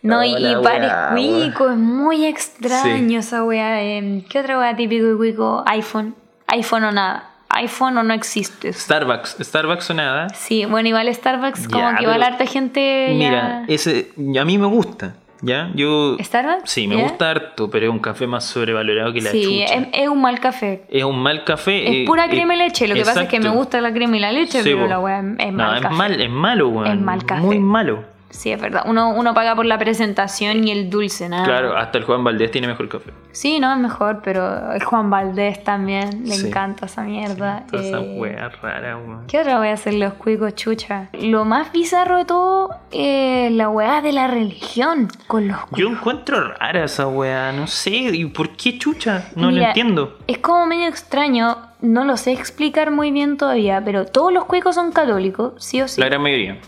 [0.00, 3.82] No, y, y pares cuico, es muy extraño esa weá.
[3.82, 5.64] eh, ¿Qué otra weá típico y cuico?
[5.66, 6.14] iPhone.
[6.46, 7.30] iPhone o nada.
[7.50, 8.72] iPhone o no existe.
[8.72, 10.28] Starbucks, Starbucks o nada.
[10.34, 15.14] Sí, bueno, igual Starbucks como que igual harta gente Mira, ese a mí me gusta,
[15.42, 15.70] ¿ya?
[15.74, 16.70] Yo ¿Starbucks?
[16.70, 17.02] Sí, me ¿Ya?
[17.02, 19.74] gusta harto, pero es un café más sobrevalorado que la Sí, chucha.
[19.74, 20.82] es, es un mal café.
[20.88, 21.88] Es un mal café.
[21.88, 22.88] Es eh, pura eh, crema y leche.
[22.88, 24.98] Lo que pasa es que me gusta la crema y la leche, Sí, pero la
[25.00, 25.94] weá es, es No, mal es café.
[25.94, 26.86] mal, es malo, weón.
[26.86, 27.40] Es mal café.
[27.42, 28.04] Muy malo.
[28.30, 28.82] Sí, es verdad.
[28.86, 31.44] Uno, uno paga por la presentación y el dulce, nada.
[31.44, 33.10] Claro, hasta el Juan Valdés tiene mejor café.
[33.32, 36.46] Sí, no, es mejor, pero el Juan Valdés también le Sí.
[36.48, 37.64] encanta esa mierda.
[37.70, 39.26] Toda esa Eh, weá rara, weón.
[39.26, 41.08] ¿Qué otra voy a hacer los cuicos chucha?
[41.14, 45.78] Lo más bizarro de todo es la weá de la religión con los cuicos.
[45.78, 49.30] Yo encuentro rara esa weá, no sé, ¿y por qué chucha?
[49.36, 50.18] No lo entiendo.
[50.26, 54.74] Es como medio extraño, no lo sé explicar muy bien todavía, pero todos los cuicos
[54.74, 56.00] son católicos, sí o sí.
[56.00, 56.58] La gran mayoría.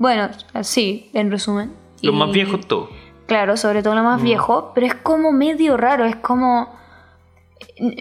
[0.00, 0.30] Bueno,
[0.62, 1.72] sí, en resumen.
[2.02, 2.88] Los Y- más viejos todos.
[3.26, 4.24] Claro, sobre todo los más Mm.
[4.24, 6.74] viejos, pero es como medio raro, es como...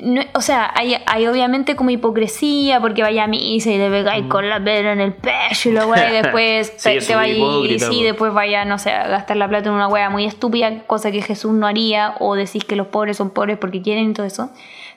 [0.02, 4.26] no- o sea, hay, hay obviamente como hipocresía porque vaya a misa y te pegáis
[4.28, 6.76] con la pedra en el pecho y lo y después Mm.
[6.80, 9.76] Sí, te, te vaya y sí, después vaya, no sé, a gastar la plata en
[9.76, 13.30] una wea muy estúpida, cosa que Jesús no haría, o decís que los pobres son
[13.32, 14.50] pobres porque quieren y todo eso.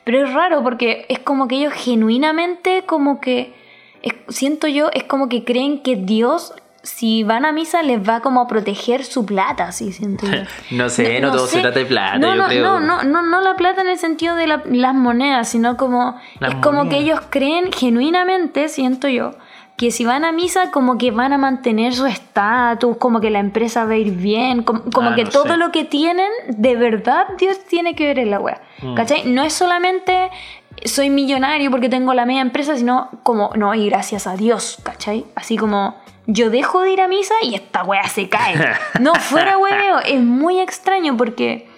[0.04, 3.52] Pero es raro porque es como que ellos genuinamente como que,
[4.02, 8.20] es- siento yo, es como que creen que Dios, si van a misa, les va
[8.20, 10.42] como a proteger su plata, así siento yo.
[10.72, 12.64] No sé, no, todo se trata de plata, no, yo no, creo.
[12.64, 16.16] No, no, no, no la plata en el sentido de la- las monedas, sino como,
[16.40, 19.32] Las es como que ellos creen genuinamente, siento yo,
[19.76, 23.38] que si van a misa como que van a mantener su estatus, como que la
[23.38, 25.56] empresa va a ir bien, como, como Ah, que no todo sé.
[25.56, 28.60] lo que tienen, de verdad Dios tiene que ver en la wea.
[28.82, 28.94] Mm.
[28.94, 29.24] ¿Cachai?
[29.26, 30.30] No es solamente
[30.84, 35.24] soy millonario porque tengo la media empresa, sino como, no, y gracias a Dios, ¿cachai?
[35.36, 35.96] Así como
[36.32, 38.54] yo dejo de ir a misa y esta wea se cae.
[39.00, 41.68] No, fuera hueveo, es muy extraño porque...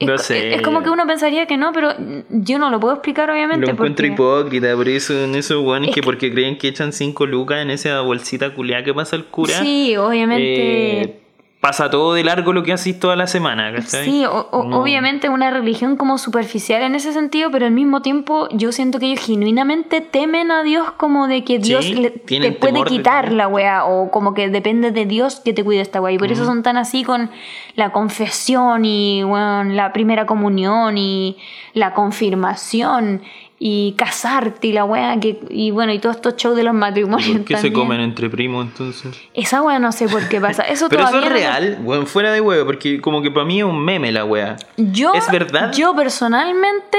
[0.00, 0.54] Es, No sé.
[0.54, 1.90] es como que uno pensaría que no, pero
[2.30, 3.66] yo no lo puedo explicar obviamente.
[3.66, 6.92] Lo encuentro hipócrita, por eso en esos weones Es que que- porque creen que echan
[6.92, 9.52] 5 lucas en esa bolsita culiada que pasa el cura.
[9.60, 11.00] Sí, obviamente.
[11.02, 11.20] eh,
[11.64, 14.04] pasa todo de largo lo que haces toda la semana, ¿cachai?
[14.04, 14.82] Sí, o- o- No.
[14.82, 19.06] obviamente una religión como superficial en ese sentido, pero al mismo tiempo yo siento que
[19.06, 23.32] ellos genuinamente temen a Dios como de que Dios Sí, le- te puede de quitar
[23.32, 26.12] la weá o como que depende de Dios que te cuide esta weá.
[26.12, 27.30] Y por eso son tan así con
[27.76, 31.38] la confesión y bueno, la primera comunión y
[31.72, 33.22] la confirmación
[33.66, 37.38] y casarte y la weá que, y bueno, y todos estos shows de los matrimonios.
[37.38, 39.16] ¿Por qué se comen entre primos entonces?
[39.32, 40.62] Esa weá no sé por qué pasa.
[40.68, 43.60] Eso Pero eso es no- real, weón, fuera de huevo, porque como que para mí
[43.60, 44.56] es un meme la wea.
[44.76, 45.72] Yo, ¿Es verdad?
[45.72, 46.98] Yo personalmente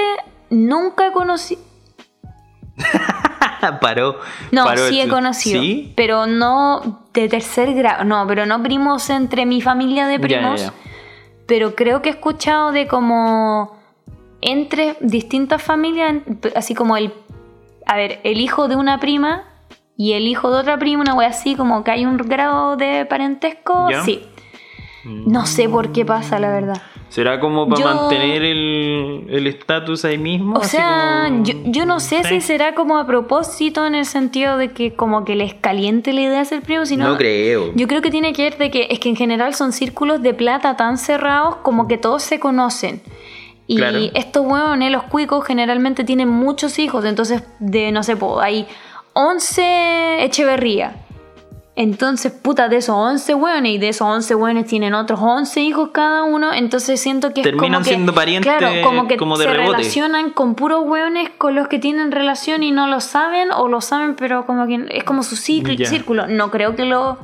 [0.50, 1.62] nunca he conocido.
[3.82, 4.20] paró.
[4.52, 5.62] No, paró sí he conocido.
[5.62, 5.94] ¿Sí?
[5.96, 8.04] Pero no de tercer grado.
[8.06, 10.62] No, pero no primos entre mi familia de Ya, ya, primos.
[10.62, 10.74] ya.
[11.48, 13.78] Pero creo que he escuchado de como
[14.46, 16.16] entre distintas familias,
[16.56, 17.14] así como el.
[17.86, 19.44] A ver, el hijo de una prima
[19.98, 23.06] y el hijo de otra prima, una wea así, como que hay un grado de
[23.06, 23.90] parentesco.
[23.90, 24.04] Ya.
[24.04, 24.24] Sí.
[25.04, 26.82] No sé por qué pasa, la verdad.
[27.10, 30.58] ¿Será como para Yo- mantener el el estatus ahí mismo?
[30.58, 34.58] O sea, como- yo, yo no sé si será como a propósito en el sentido
[34.58, 37.08] de que como que les caliente la idea de ser primo, sino...
[37.08, 37.72] No creo.
[37.76, 40.34] Yo creo que tiene que ver de que es que en general son círculos de
[40.34, 43.02] plata tan cerrados como que todos se conocen.
[43.68, 43.98] Y Claro.
[44.14, 47.04] estos hueones, los cuicos, generalmente tienen muchos hijos.
[47.06, 48.68] Entonces, de no sé, hay
[49.14, 50.96] 11 Echeverría.
[51.78, 55.90] Entonces, puta, de esos 11 hueones y de esos 11 hueones tienen otros 11 hijos
[55.92, 56.54] cada uno.
[56.54, 59.52] Entonces siento que es Terminan como que, siendo parientes Claro, como que como de se
[59.52, 59.78] rebote.
[59.80, 63.82] relacionan con puros hueones con los que tienen relación y no lo saben o lo
[63.82, 65.86] saben, pero como que es como su ciclo, Ya.
[65.88, 66.28] círculo.
[66.28, 67.18] No creo que lo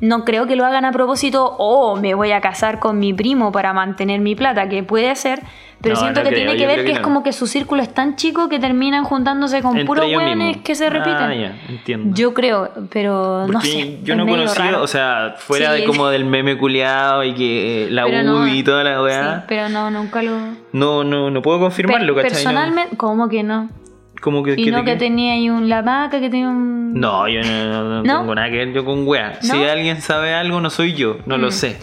[0.00, 3.50] no creo que lo hagan a propósito o me voy a casar con mi primo
[3.50, 5.42] para mantener mi plata, que puede ser,
[5.80, 7.82] pero No, siento no que creo, tiene que ver que, es como que su círculo
[7.82, 11.16] es tan chico que terminan juntándose con Entre puros hueones que se repiten.
[11.16, 12.14] Ah, ya, entiendo.
[12.16, 13.98] Yo creo, pero no sé.
[14.02, 15.82] yo no medio conocía, o sea, fuera Sí.
[15.82, 19.44] de como del meme culiado y que eh, la UBI y toda la Sí, weá,
[19.46, 20.32] pero no, nunca lo.
[20.72, 22.42] no, no, no puedo confirmarlo, Pe- ¿cachai?
[22.42, 23.68] Personalmente, ¿cómo que no?
[24.22, 26.94] como que, Y que no te- que tenía ahí un la vaca, que tenía un.
[26.94, 29.34] No, yo no, no- tengo nada que ver yo con weá.
[29.42, 31.52] Si alguien sabe algo, no soy yo, no lo Mm.
[31.52, 31.76] sé.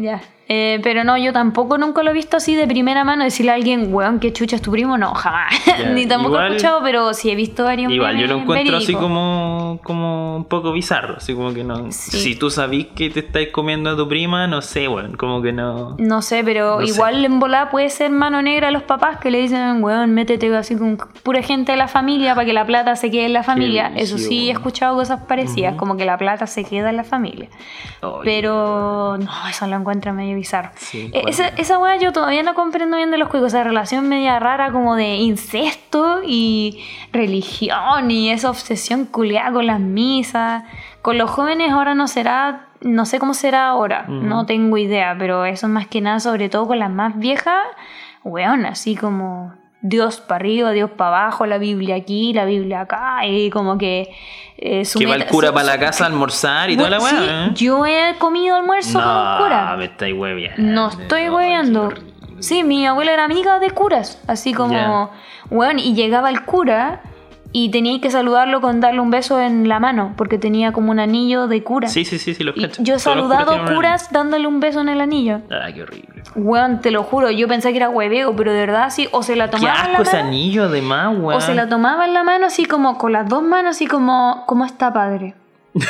[0.00, 0.20] Ya.
[0.48, 3.54] Eh, pero no, yo tampoco nunca lo he visto así de primera mano decirle a
[3.54, 4.98] alguien, weón, que chucha es tu primo.
[4.98, 5.54] No, jamás.
[5.66, 8.76] Ya, Ni tampoco igual- he escuchado, pero sí he visto varios Igual, yo lo encuentro
[8.76, 9.02] así verídicos.
[9.02, 11.90] como, como un poco bizarro, así como que no...
[11.92, 12.18] Sí.
[12.18, 15.52] Si tú sabís que te estáis comiendo a tu prima, no sé, weón, como que
[15.52, 15.96] no...
[15.98, 16.92] No sé, pero No sé.
[16.92, 20.54] igual en volada puede ser mano negra a los papás que le dicen, weón, métete
[20.56, 23.42] así con pura gente de la familia para que la plata se quede en la
[23.42, 23.92] familia.
[23.96, 27.04] Eso brígido, sí, he escuchado cosas parecidas, como que la plata se queda en la
[27.04, 27.48] familia.
[28.02, 30.36] Ay, Pero no, eso lo encuentro medio
[30.76, 31.22] Sí, Eh,
[31.56, 34.96] esa, weá yo todavía no comprendo bien de los juegos, esa relación media rara como
[34.96, 40.64] de incesto y religión y esa obsesión culiada con las misas.
[41.02, 45.44] Con los jóvenes ahora no será, no sé cómo será ahora, no tengo idea, pero
[45.44, 47.66] eso más que nada, sobre todo con las más viejas,
[48.24, 49.52] weón, así como
[49.82, 54.10] Dios para arriba, Dios para abajo, la Biblia aquí, la Biblia acá, y como que...
[54.56, 56.98] eh, su Que va el cura su- para la casa a almorzar y toda la
[57.00, 57.44] Bueno, weá.
[57.46, 57.64] sí, ¿eh?
[57.64, 59.76] yo he comido almuerzo con No, cura.
[59.76, 60.52] me.
[60.56, 61.92] No estoy Ay, hueveando.
[62.38, 65.10] Sí, mi abuela era amiga de curas, así como, Ya.
[65.50, 67.00] weón, y llegaba el cura
[67.52, 70.98] y tenía que saludarlo con darle un beso en la mano, porque tenía como un
[70.98, 71.88] anillo de cura.
[71.88, 72.82] Sí, sí, sí, sí, los cacho.
[72.82, 75.40] yo he saludado curas dándole un beso en el anillo.
[75.50, 76.22] Ay, qué horrible.
[76.34, 79.36] Weón, te lo juro, yo pensé que era hueveo, pero de verdad sí, o se
[79.36, 81.34] la Qué tomaba en la asco ese anillo, además, weón.
[81.36, 84.44] o se la tomaba en la mano así como con las dos manos así como,
[84.46, 85.34] ¿cómo está padre?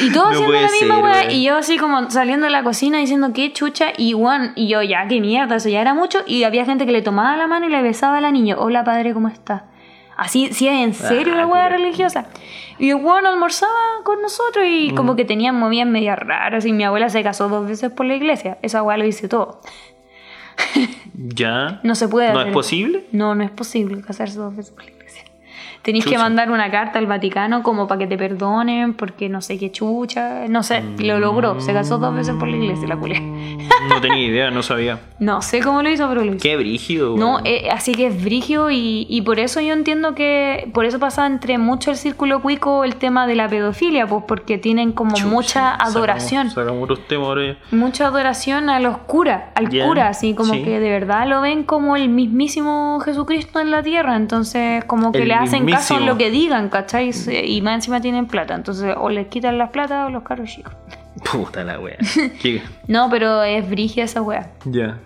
[0.00, 2.62] Y todo No haciendo la misma ser, weá, y yo así como saliendo de la
[2.64, 6.20] cocina diciendo qué chucha, y weón, y yo ya, qué mierda, eso ya era mucho,
[6.26, 9.12] y había gente que le tomaba la mano y le besaba al niño, hola padre,
[9.12, 9.66] ¿cómo está?
[10.16, 12.26] Así, sí, en serio Ah, la weá religiosa.
[12.78, 13.72] Y el weón almorzaba
[14.04, 14.94] con nosotros y Mm.
[14.94, 18.14] como que tenían movidas medias raras, y mi abuela se casó dos veces por la
[18.14, 19.60] iglesia, esa weá lo hice todo.
[21.14, 21.80] Ya.
[21.82, 23.04] No se puede ¿No hacer es posible?
[23.12, 25.01] No, no es posible casarse dos veces por la iglesia.
[25.82, 29.58] Tenéis que mandar una carta al Vaticano como para que te perdonen, porque no sé
[29.58, 30.46] qué chucha.
[30.48, 31.60] No sé, lo logró.
[31.60, 33.20] Se casó dos veces por la iglesia, la culia.
[33.88, 35.00] No tenía idea, no sabía.
[35.18, 36.42] No sé cómo lo hizo, pero lo hizo.
[36.42, 37.42] Qué brígido, No, weón.
[37.46, 41.26] eh, así que es brigio y, y por eso yo entiendo que por eso pasa
[41.26, 45.26] entre mucho el círculo cuico el tema de la pedofilia, pues porque tienen como Chucha,
[45.26, 46.50] mucha sacamos- adoración.
[46.50, 47.76] Sacamos ahora ya.
[47.76, 50.62] Mucha adoración a los curas, al Ya, cura, así como sí.
[50.62, 55.22] que de verdad lo ven como el mismísimo Jesucristo en la tierra, entonces como que
[55.22, 56.06] El le hacen mismísimo.
[56.06, 57.10] lo que digan, ¿cachai?
[57.44, 60.72] Y más encima tienen plata, entonces o les quitan las plata o los caros chicos.
[61.32, 61.96] Puta la wea.
[62.88, 64.50] No, pero es brigia esa wea.
[64.64, 64.98] Ya.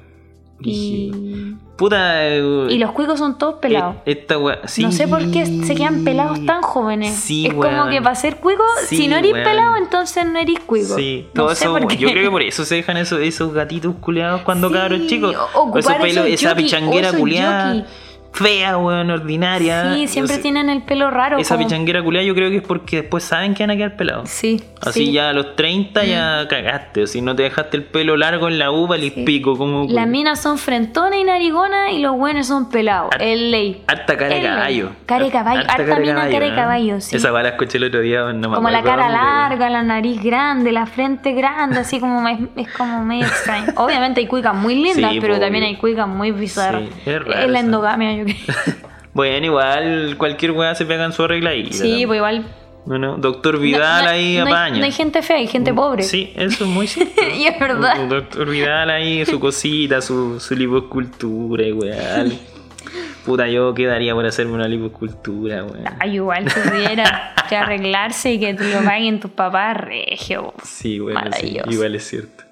[0.59, 1.17] Brígido.
[1.19, 2.27] Y, Puta.
[2.27, 3.97] eh, y los cuicos son todos pelados.
[4.07, 4.61] eh, Esta wea.
[4.67, 4.83] Sí.
[4.83, 7.15] No sé por qué se quedan pelados tan jóvenes.
[7.15, 10.61] Sí, es como que para ser cuico, Sí, si no eres pelado, entonces no eres
[10.61, 10.97] cuico.
[10.97, 13.97] Sí, No todo sé eso, yo creo que por eso se dejan esos, esos gatitos
[13.97, 15.37] culeados cuando cabros chicos.
[15.55, 17.85] o- esos esa pichanguera o culeada.
[18.37, 19.95] Fea, weón, ordinaria.
[19.95, 21.39] Sí, siempre Ese- tienen el pelo raro.
[21.39, 23.97] Esa como- pichanguera culeada yo creo que es porque después saben que van a quedar
[23.97, 24.29] pelados.
[24.29, 24.63] Sí.
[24.81, 25.11] Así sí.
[25.11, 25.15] Mm.
[25.15, 27.03] ya a los 30 ya cagaste.
[27.05, 29.87] O si no te dejaste el pelo largo en la uva, el pico como.
[29.89, 33.11] Las minas son frentonas y narigonas y los buenos son pelados.
[33.15, 33.83] Har- Es ley.
[33.87, 34.91] Harta cara de caballo.
[35.07, 35.61] Cara de caballo.
[35.69, 36.55] Harta mina cara de ¿eh?
[36.55, 37.17] caballo, sí.
[37.17, 38.33] Esa bala escuché el otro día.
[38.33, 42.69] No Como la cara larga, la nariz grande, la frente grande, así como es, es
[42.73, 43.73] como medio extraño.
[43.77, 46.83] Obviamente hay cuicas muy lindas, Sí, pero también hay cuicas muy bizarras.
[46.83, 48.26] Sí, es raro es la endogamia, yo
[49.15, 51.73] Bueno, igual cualquier weá se pega en su arregladita.
[51.73, 52.45] Sí, pues igual.
[52.85, 54.79] No, no, Doctor Vidal no- ahí no hay- apaña.
[54.79, 56.03] no hay gente fea, hay gente pobre.
[56.03, 57.15] Sí, eso es muy cierto.
[57.37, 58.07] y es verdad.
[58.09, 62.39] Doctor Vidal ahí, su cosita, su, su liposcultura, igual.
[63.25, 65.85] Puta, yo quedaría por hacerme una liposcultura, weón.
[65.99, 70.53] Ay, igual si pudiera que arreglarse y que te lo paguen tus papás, regio.
[70.63, 72.45] Sí, bueno, sí, igual es cierto.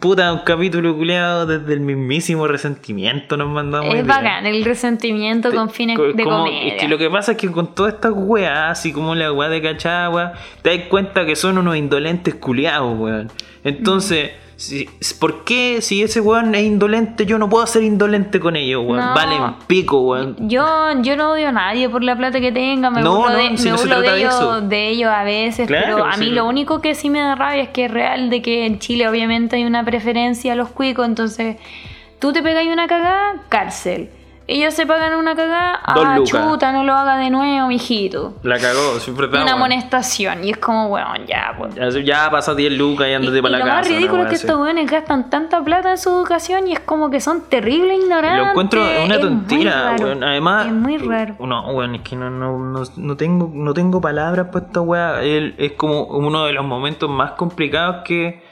[0.00, 3.94] Puta, un capítulo culeado desde el mismísimo resentimiento nos mandamos.
[3.94, 6.74] Es bacán, el resentimiento con fines Co- de como- comedia.
[6.74, 9.48] Es que lo que pasa es que con todas estas weas, así como la wea
[9.48, 10.32] de cachagua,
[10.62, 13.30] te das cuenta que son unos indolentes culiados, weón.
[13.62, 14.88] Entonces, si-
[15.20, 19.04] ¿por qué si ese weón es indolente, yo no puedo ser indolente con ellos, weón?
[19.04, 19.14] No.
[19.14, 20.36] Valen pico, weón.
[20.48, 20.64] Yo,
[21.02, 23.58] yo no odio a nadie por la plata que tenga, me No, burlo, no, de,
[23.58, 26.20] si me burlo de, ellos, de ellos a veces, Claro, pero a sí.
[26.20, 28.78] mí lo único que sí me da rabia es que es real de que en
[28.78, 31.56] Chile obviamente hay una preferencia a los cuicos, entonces
[32.18, 34.08] tú te pegas una cagada, cárcel.
[34.48, 36.30] Ellos se pagan una cagada, Dos ah, lucas.
[36.30, 38.34] chuta, no lo haga de nuevo, mijito.
[38.44, 39.38] La cagó, siempre está.
[39.38, 39.56] Una weón.
[39.56, 41.74] amonestación, y es como, weón, ya, pues.
[41.74, 43.76] Ya, ya pasa 10 lucas y andate y para la lo casa.
[43.78, 47.10] más ridículo es que estos weones gastan tanta plata en su educación y es como
[47.10, 48.38] que son terribles ignorantes.
[48.44, 50.04] Lo encuentro una Es tontera, raro.
[50.04, 50.22] weón.
[50.22, 51.34] Además, Es muy raro.
[51.40, 55.22] No, weón, es que no, no, no, no tengo, no tengo palabras para esta weá.
[55.22, 58.45] Él es como uno de los momentos más complicados que,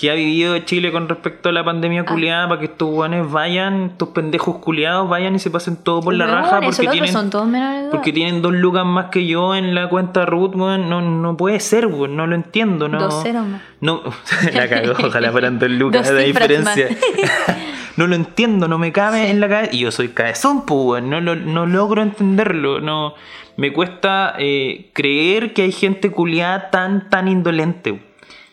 [0.00, 2.04] que ha vivido Chile con respecto a la pandemia Ah.
[2.06, 6.14] culiada para que estos weones vayan, estos pendejos culiados vayan y se pasen todo por
[6.14, 7.46] la raja porque tienen, son todos
[7.90, 10.88] porque tienen dos lucas más que yo en la cuenta root, weón.
[10.88, 12.88] No, no puede ser, weón, no lo entiendo.
[12.88, 13.60] No, Dos ceros más.
[13.82, 14.00] No,
[14.54, 16.88] la cagó, ojalá fueran dos lucas Dos de diferencia.
[17.98, 19.74] no lo entiendo, no me cabe en la cabeza.
[19.74, 22.80] Y yo soy cabezón, pues, weón, no, lo- no logro entenderlo.
[22.80, 23.12] No,
[23.58, 28.00] me cuesta eh, creer que hay gente culiada tan, tan indolente.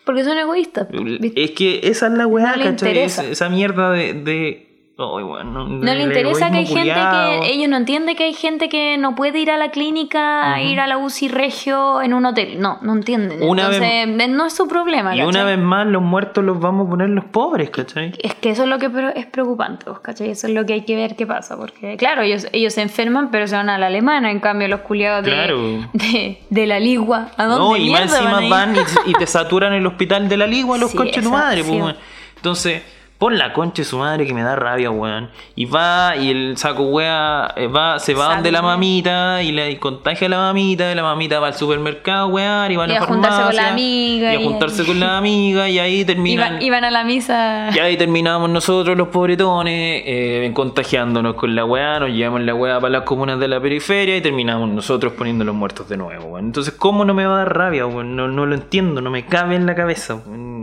[0.08, 0.88] Porque son egoístas.
[0.90, 1.44] ¿viste?
[1.44, 4.14] Es que esa es la weá, No esa mierda de.
[4.14, 4.67] de
[4.98, 7.50] no, No le interesa que hay gente que.
[7.52, 10.80] Ellos no entienden que hay gente que no puede ir a la clínica, a ir
[10.80, 12.60] a la UCI regio en un hotel.
[12.60, 13.40] No, no entienden.
[13.44, 15.14] Una Entonces, vez- no es su problema.
[15.14, 18.12] Y una vez más, los muertos los vamos a poner los pobres, ¿cachai?
[18.18, 20.30] Es que eso es lo que es preocupante, ¿vos ¿cachai?
[20.30, 21.56] Eso es lo que hay que ver qué pasa.
[21.56, 24.32] Porque, claro, ellos, ellos se enferman, pero se van a la alemana.
[24.32, 25.58] En cambio, los culiados de, Claro.
[25.92, 28.76] de, de la ligua, ¿a dónde No, y más encima van, van
[29.06, 31.94] y, y te saturan el hospital de la ligua los Sí, conches de madre, pues.
[32.36, 32.82] Entonces,
[33.18, 35.30] pon la concha de su madre que me da rabia, weón.
[35.56, 39.76] Y va, y el saco wea, eh, va, se va donde la mamita y le
[39.80, 42.92] contagia a la mamita, y la mamita va al supermercado, weón, y va a la
[42.94, 46.04] Y a juntarse con la amiga, Y a y- juntarse con la amiga, y ahí
[46.06, 46.46] terminan.
[46.52, 47.70] Iban, iban a la misa.
[47.74, 52.78] Y ahí terminamos nosotros los pobretones eh, contagiándonos con la weá, nos llevamos la weá
[52.80, 56.26] para las comunas de la periferia y terminamos nosotros poniendo los muertos de nuevo.
[56.26, 56.46] weón.
[56.46, 57.84] Entonces, ¿cómo no me va a dar rabia?
[57.86, 58.14] weón?
[58.14, 60.14] No, no lo entiendo, no me cabe en la cabeza.
[60.14, 60.57] weón.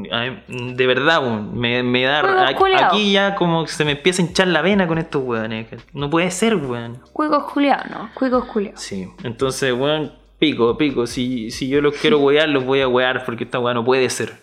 [0.47, 2.21] De verdad, weón, me, me da
[2.55, 2.81] Juegos.
[2.81, 5.67] Aquí ya como que se me empieza a hinchar la vena con estos weones.
[5.93, 7.01] No puede ser, weón.
[7.13, 8.09] Cuicos culiados, ¿no?
[8.13, 8.81] Cuicos culiados.
[8.81, 11.07] Sí, entonces, weón, pico, pico.
[11.07, 14.09] Si, si yo los quiero wear, los voy a wear porque esta weá no puede
[14.09, 14.33] ser.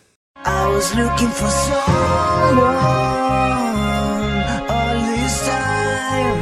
[0.44, 2.66] I was looking for someone
[4.68, 6.36] all this time.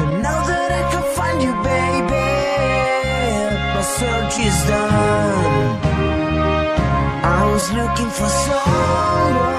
[0.00, 2.26] And now that I can find you, baby,
[3.74, 4.79] my search is done.
[8.18, 9.49] Was looking for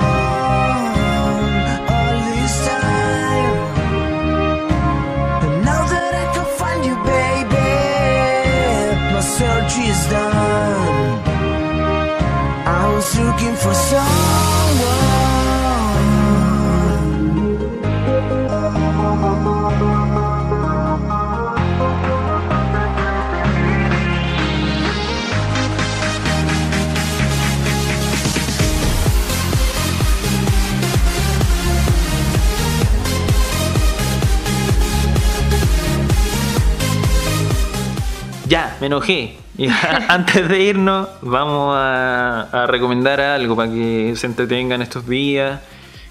[38.82, 39.38] me enojé.
[39.58, 39.68] Y
[40.10, 45.62] antes de irnos, vamos a, a recomendar algo para que se entretengan estos días.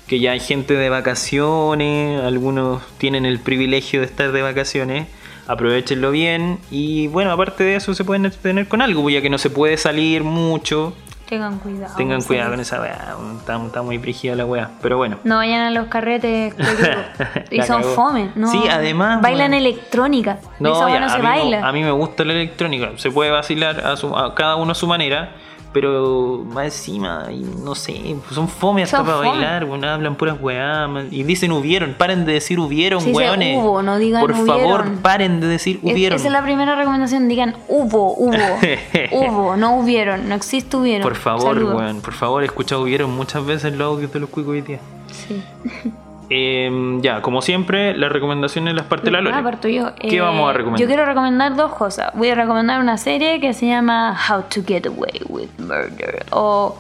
[0.07, 5.07] Que ya hay gente de vacaciones, algunos tienen el privilegio de estar de vacaciones.
[5.47, 6.59] Aprovechenlo bien.
[6.71, 9.51] Y bueno, aparte de eso, se pueden entretener con algo, pues ya que no se
[9.51, 10.95] puede salir mucho.
[11.31, 11.95] Tengan cuidado.
[11.97, 13.15] Tengan cuidado con esa weá.
[13.39, 14.71] Está, está muy brígida la weá.
[14.83, 15.19] Pero bueno.
[15.25, 16.55] No vayan a los carretes
[17.51, 17.95] y son cagó.
[17.95, 18.49] fome, ¿no?
[18.51, 19.57] Sí, además, Bailan bueno.
[19.69, 20.39] electrónica.
[20.59, 21.61] No, Esa ya, no a, se mí baila.
[21.63, 22.91] Me, a mí me gusta la electrónica.
[22.97, 25.35] Se puede vacilar a, su- a cada uno a su manera.
[25.73, 29.29] Pero más encima, y no sé, son fome hasta Son para fome.
[29.31, 30.89] bailar, bueno, hablan puras weá.
[31.13, 33.57] Y dicen hubieron, paren de decir hubieron, dice weones.
[33.57, 36.17] hubo, no digan Por favor, paren de decir Es- hubieron.
[36.17, 37.29] Esa es la primera recomendación.
[37.29, 38.37] Digan hubo, hubo.
[39.13, 40.29] hubo, no hubieron.
[40.29, 41.03] No existe hubieron.
[41.05, 41.77] Por favor, Saludos.
[41.77, 44.81] weón, por favor, he escuchado hubieron muchas veces los audios de los cuicos hoy día.
[45.13, 45.41] Sí.
[46.33, 49.37] Eh, ya, como siempre, las recomendaciones las parte la Lore.
[49.37, 49.95] Ah, parto yo.
[49.97, 50.81] ¿Qué Eh, vamos a recomendar?
[50.81, 52.13] Yo quiero recomendar dos cosas.
[52.15, 56.25] Voy a recomendar una serie que se llama How to Get Away with Murder.
[56.31, 56.79] O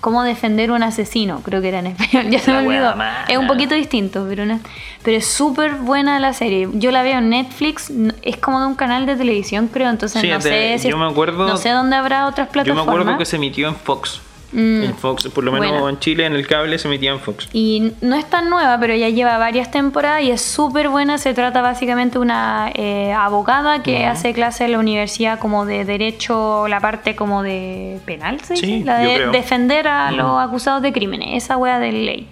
[0.00, 2.26] Cómo defender un asesino, creo que era en español.
[2.30, 2.94] Ya se me La olvidó.
[3.26, 4.60] Es un poquito distinto, pero, una-
[5.02, 6.68] pero es súper buena la serie.
[6.74, 7.92] Yo la veo en Netflix.
[8.22, 9.90] Es como de un canal de televisión, creo.
[9.90, 12.60] Entonces Sí, no de- sé si yo me acuerdo- no sé dónde habrá otras Yo
[12.60, 12.88] me plataformas.
[13.00, 14.20] acuerdo que se emitió en Fox.
[14.52, 17.48] Mm, En Fox, por lo menos en Chile, en el cable se emitía en Fox.
[17.52, 21.18] Y no es tan nueva, pero ya lleva varias temporadas y es súper buena.
[21.18, 25.84] Se trata básicamente de una eh, abogada que hace clase en la universidad como de
[25.84, 28.56] derecho, la parte como de penal, ¿se?
[28.56, 32.26] Sí, la de defender a los acusados de crímenes, esa wea de ley.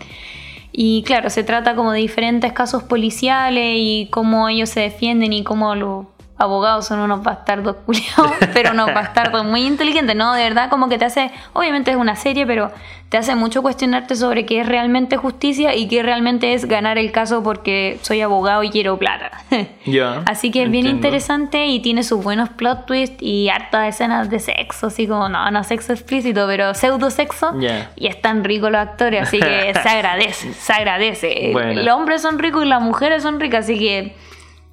[0.78, 5.42] Y claro, se trata como de diferentes casos policiales y cómo ellos se defienden y
[5.42, 6.04] cómo los
[6.39, 10.34] abogados son unos bastardos culiados, pero unos bastardos muy inteligentes, ¿no?
[10.34, 12.70] De verdad, como que te hace, obviamente es una serie, pero
[13.09, 17.12] te hace mucho cuestionarte sobre qué es realmente justicia y qué realmente es ganar el
[17.12, 19.30] caso porque soy abogado y quiero plata.
[19.87, 20.24] Ya.
[20.26, 24.41] Así que es bien interesante y tiene sus buenos plot twists y hartas escenas de
[24.41, 27.55] sexo, así como, no, no sexo explícito, pero pseudo sexo.
[27.61, 27.93] Ya.
[27.95, 31.51] Y están ricos los actores, así que se agradece, se agradece.
[31.53, 31.82] Bueno.
[31.82, 34.16] Los hombres son ricos y las mujeres son ricas, así que...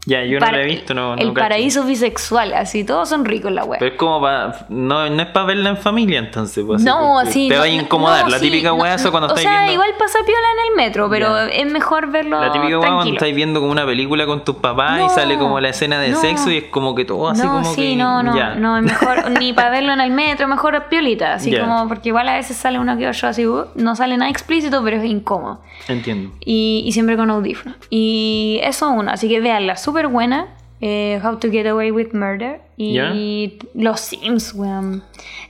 [0.05, 1.15] Ya, yo no la he visto, no.
[1.15, 1.33] no el cacho.
[1.33, 3.79] paraíso bisexual, así, todos son ricos la web.
[3.79, 4.65] Pero es como para.
[4.67, 6.63] No, no es para verla en familia, entonces.
[6.65, 7.47] pues, así, No, porque sí.
[7.47, 8.23] Te no, va a incomodar.
[8.25, 9.73] no, la sí, típica no, weá esa cuando O estáis sea, viendo.
[9.73, 13.33] igual pasa piola en el metro, pero es mejor verlo La típica weá cuando estáis
[13.33, 16.57] viendo como una película con tus papás y sale como la escena de sexo y
[16.57, 17.95] es como que todo así como sí, que.
[17.95, 18.55] no, no, ya.
[18.55, 22.27] no, es mejor ni para verlo en el metro, mejor piolita, así como, porque igual
[22.27, 25.61] a veces sale uno que otro así, uh, no sale nada explícito, pero es incómodo.
[25.87, 26.31] Entiendo.
[26.41, 27.77] Y, y siempre con audífonos.
[27.89, 30.47] Y eso uno, así que veanla, súper buena.
[30.85, 32.59] eh, How to Get Away with Murder.
[32.75, 35.03] Y los Sims, weón.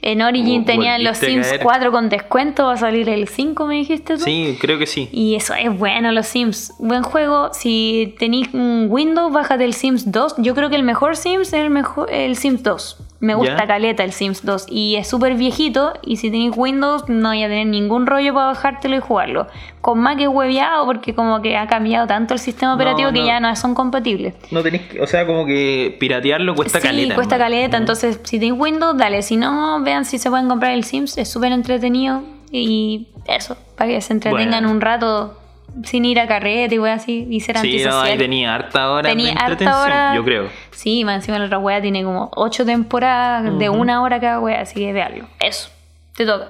[0.03, 1.61] En Origin Oh, tenían los Sims caer.
[1.63, 4.23] 4 con descuento, va a salir el 5, me dijiste tú.
[4.23, 5.09] Sí, creo que sí.
[5.11, 6.73] Y eso es bueno, los Sims.
[6.77, 7.49] Buen juego.
[7.53, 10.35] Si tenéis un Windows, bájate el Sims 2.
[10.39, 12.97] Yo creo que el mejor Sims es el, mejor, el Sims 2.
[13.23, 13.67] Me gusta ¿Ya?
[13.67, 14.65] caleta el Sims 2.
[14.67, 15.93] Y es súper viejito.
[16.01, 19.47] Y si tenéis Windows, no vais a tener ningún rollo para bajártelo y jugarlo.
[19.79, 23.25] Con Mac es hueveado porque como que ha cambiado tanto el sistema operativo No, que
[23.25, 24.35] ya no son compatibles.
[24.51, 27.15] No tenéis o sea, como que piratearlo cuesta sí, caleta.
[27.15, 27.77] cuesta caleta.
[27.77, 29.21] Entonces, si tenéis Windows, dale.
[29.21, 31.17] Si no, vean si se pueden comprar el Sims.
[31.17, 32.23] Es súper entretenido.
[32.51, 34.71] Y eso, para que se entretengan Bueno.
[34.71, 35.39] un rato
[35.83, 37.27] sin ir a carrete y wey así.
[37.29, 40.15] Y ser Sí, no, ahí tenía harta hora Tenía de harta entretención, hora.
[40.15, 40.49] yo creo.
[40.71, 44.61] Sí, más encima la otra wea tiene como ocho temporadas de una hora cada wea,
[44.61, 45.25] así que veanlo.
[45.39, 45.69] Eso,
[46.15, 46.49] te toca.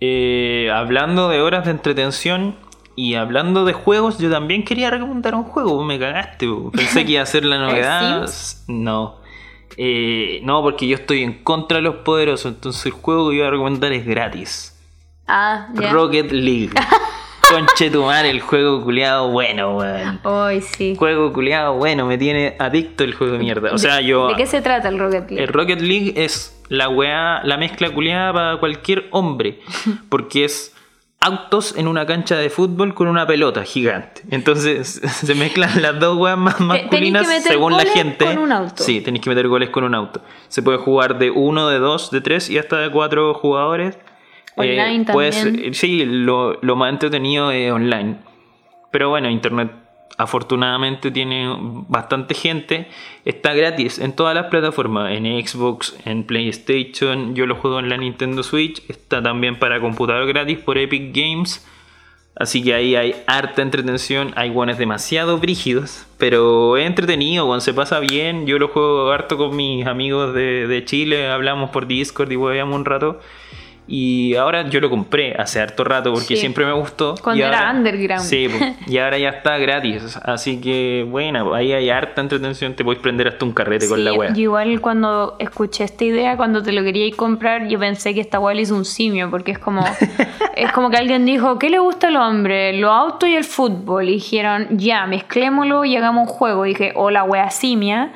[0.00, 2.56] Eh, hablando de horas de entretención
[2.94, 5.82] y hablando de juegos, yo también quería recomendar un juego.
[5.84, 6.46] Me cagaste.
[6.46, 6.70] bo.
[6.70, 8.28] Pensé que iba a ser la novedad.
[8.66, 9.16] No.
[9.76, 12.52] Eh, no, porque yo estoy en contra de los poderosos.
[12.54, 14.74] Entonces el juego que iba a recomendar es gratis.
[15.26, 15.92] Ah, ya.
[15.92, 16.70] Rocket League.
[17.48, 20.20] Conche tu madre, el juego culiado bueno, weón.
[20.24, 20.94] Hoy sí.
[20.98, 23.72] Juego culiado bueno, me tiene adicto el juego de mierda.
[23.72, 24.28] O sea, ¿De- yo.
[24.28, 25.42] ¿De qué se trata el Rocket League?
[25.42, 29.60] El Rocket League es la weá, la mezcla culiada para cualquier hombre.
[30.10, 30.74] Porque es
[31.20, 34.22] autos en una cancha de fútbol con una pelota gigante.
[34.30, 38.26] Entonces se mezclan las dos weas más que masculinas meter según la gente.
[38.26, 38.82] con un auto.
[38.84, 40.20] Sí, tenéis que meter goles con un auto.
[40.48, 43.96] Se puede jugar de uno, de dos, de tres y hasta de cuatro jugadores.
[44.58, 45.74] Online pues, también.
[45.74, 48.16] sí, lo, lo más entretenido es online.
[48.90, 49.70] Pero bueno, internet
[50.18, 51.48] afortunadamente tiene
[51.88, 52.88] bastante gente.
[53.24, 57.34] Está gratis en todas las plataformas, en Xbox, en PlayStation.
[57.34, 58.82] Yo lo juego en la Nintendo Switch.
[58.88, 61.66] Está también para computador gratis por Epic Games.
[62.34, 64.32] Así que ahí hay harta entretención.
[64.36, 66.06] Hay guanes demasiado brígidos.
[66.18, 68.46] Pero es entretenido, cuando se pasa bien.
[68.46, 71.28] Yo lo juego harto con mis amigos de, de Chile.
[71.28, 73.20] Hablamos por Discord y hueveamos un rato.
[73.90, 76.36] Y ahora yo lo compré hace harto rato porque Sí.
[76.36, 77.14] siempre me gustó.
[77.22, 78.22] Cuando Y era ahora- underground.
[78.22, 78.46] Sí,
[78.86, 80.18] y ahora ya está gratis.
[80.22, 82.74] Así que, bueno, ahí hay harta entretención.
[82.74, 84.32] Te puedes prender hasta un carrete con la wea.
[84.36, 88.38] igual cuando escuché esta idea, cuando te lo quería ir comprar, yo pensé que esta
[88.38, 89.82] weá le hizo un simio, porque es como,
[90.56, 92.74] es como que alguien dijo, ¿qué le gusta al hombre?
[92.74, 94.10] Los autos y el fútbol.
[94.10, 96.66] Y dijeron, ya, mezclémoslo y hagamos un juego.
[96.66, 98.12] Y dije, hola wea simia.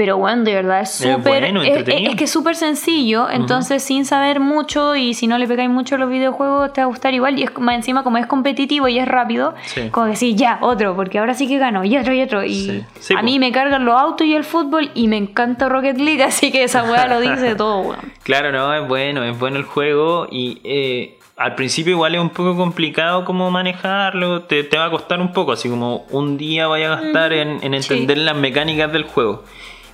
[0.00, 1.42] Pero bueno, de verdad es Es súper.
[1.42, 1.84] bueno, es,
[2.16, 3.28] que es súper sencillo.
[3.28, 6.84] Entonces, sin saber mucho y si no le pegáis mucho a los videojuegos, te va
[6.84, 7.38] a gustar igual.
[7.38, 9.90] Y es más encima, como es competitivo y es rápido, Sí.
[9.90, 12.42] como que sí, ya, otro, porque ahora sí que gano, y otro, y otro.
[12.42, 12.84] Y Sí.
[12.98, 16.22] Sí, a mí me cargan los autos y el fútbol y me encanta Rocket League,
[16.22, 17.98] así que esa weá lo dice todo, weón.
[18.22, 22.30] Claro, no, es bueno, es bueno el juego y eh, al principio igual es un
[22.30, 26.68] poco complicado como manejarlo, te, te va a costar un poco, así como un día
[26.68, 29.44] vaya a gastar en, en entender las mecánicas del juego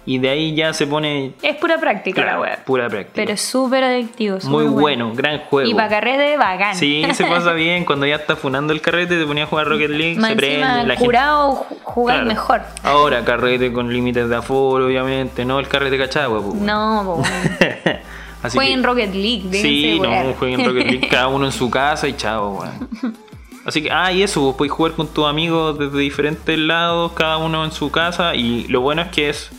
[0.07, 2.64] y de ahí ya se pone Es pura práctica claro, la weá.
[2.64, 3.12] pura práctica.
[3.16, 4.38] Pero es súper adictivo.
[4.44, 5.68] Muy bueno, gran juego.
[5.68, 6.74] Y para carrete, bacán.
[6.76, 9.90] Sí, se pasa bien, cuando ya está funando el carrete te ponía a jugar Rocket
[9.90, 12.28] League, Más se prende, la gente curado, ju- jugar Claro.
[12.28, 12.61] mejor.
[12.84, 16.54] Ahora carrete con límites de aforo, obviamente, no el carrete cachagua, pues.
[16.54, 17.26] No, po, weón.
[18.42, 22.07] Así Jueguen que- Rocket League, Sí, no, jueguen Rocket League cada uno en su casa
[22.07, 23.16] y chao, weón.
[23.64, 27.38] Así que, ah, y eso, vos podés jugar con tus amigos desde diferentes lados, cada
[27.38, 29.50] uno en su casa, y lo bueno es que es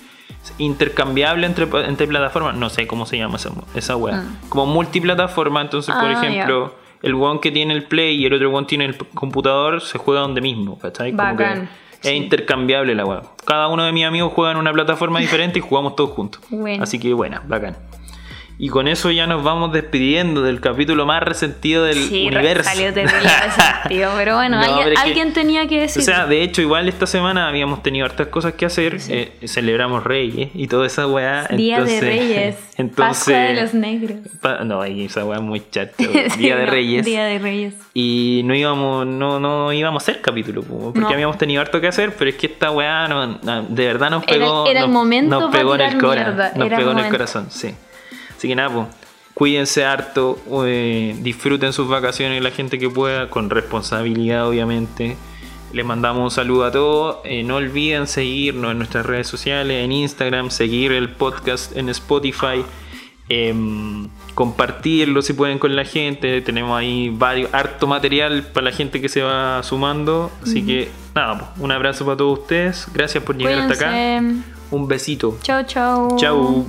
[0.57, 5.93] intercambiable entre, entre plataformas, no sé cómo se llama esa, esa weá, como multiplataforma, entonces,
[5.95, 8.97] por Ah, ejemplo, el one que tiene el Play y el otro one tiene el
[8.97, 11.11] computador, se juega donde mismo, ¿cachai?
[11.11, 11.69] Como que Bacán,
[12.03, 13.21] es intercambiable la weá.
[13.45, 16.41] Cada uno de mis amigos juega en una plataforma diferente y jugamos todos juntos.
[16.49, 16.83] Bueno.
[16.83, 17.77] Así que, buena, bacán.
[18.59, 22.63] Y con eso ya nos vamos despidiendo del capítulo más resentido del Sí, universo.
[22.67, 26.01] salió terrible resentido, pero bueno, No, alguien, pero que- tenía que O decir.
[26.01, 28.97] sea, de hecho, igual esta semana habíamos tenido hartas cosas que hacer.
[29.09, 31.47] eh, celebramos Reyes y toda esa weá.
[31.55, 34.17] Día entonces, de Reyes, Entonces, Pascua de los Negros.
[34.41, 35.93] pa- no, esa weá es muy chata.
[35.97, 36.07] Sí,
[36.39, 37.05] Día de no, Reyes.
[37.05, 37.75] Día de Reyes.
[37.93, 41.09] Y no íbamos, no, no íbamos a hacer capítulo, po, porque No.
[41.09, 43.07] habíamos tenido harto que hacer, pero es que esta weá
[43.69, 44.65] de verdad nos pegó.
[44.67, 47.05] era el momento nos pegó en el tirar cora, mierda, Nos era el pegó en
[47.05, 47.73] el corazón, sí.
[48.37, 48.87] Así que nada, pues,
[49.33, 55.17] cuídense harto, eh, disfruten sus vacaciones la gente que pueda, con responsabilidad obviamente.
[55.73, 57.17] Les mandamos un saludo a todos.
[57.25, 62.63] eh, no olviden seguirnos en nuestras redes sociales, en Instagram, seguir el podcast en Spotify,
[63.29, 66.41] em, compartirlo si pueden con la gente.
[66.41, 70.31] Tenemos ahí varios, harto material para la gente que se va sumando.
[70.41, 72.87] Así que nada, pues, un abrazo para todos ustedes.
[72.93, 74.21] Gracias por llegar hasta acá.
[74.71, 75.37] Un besito.
[75.43, 76.15] Chau, chau.
[76.17, 76.65] Chau.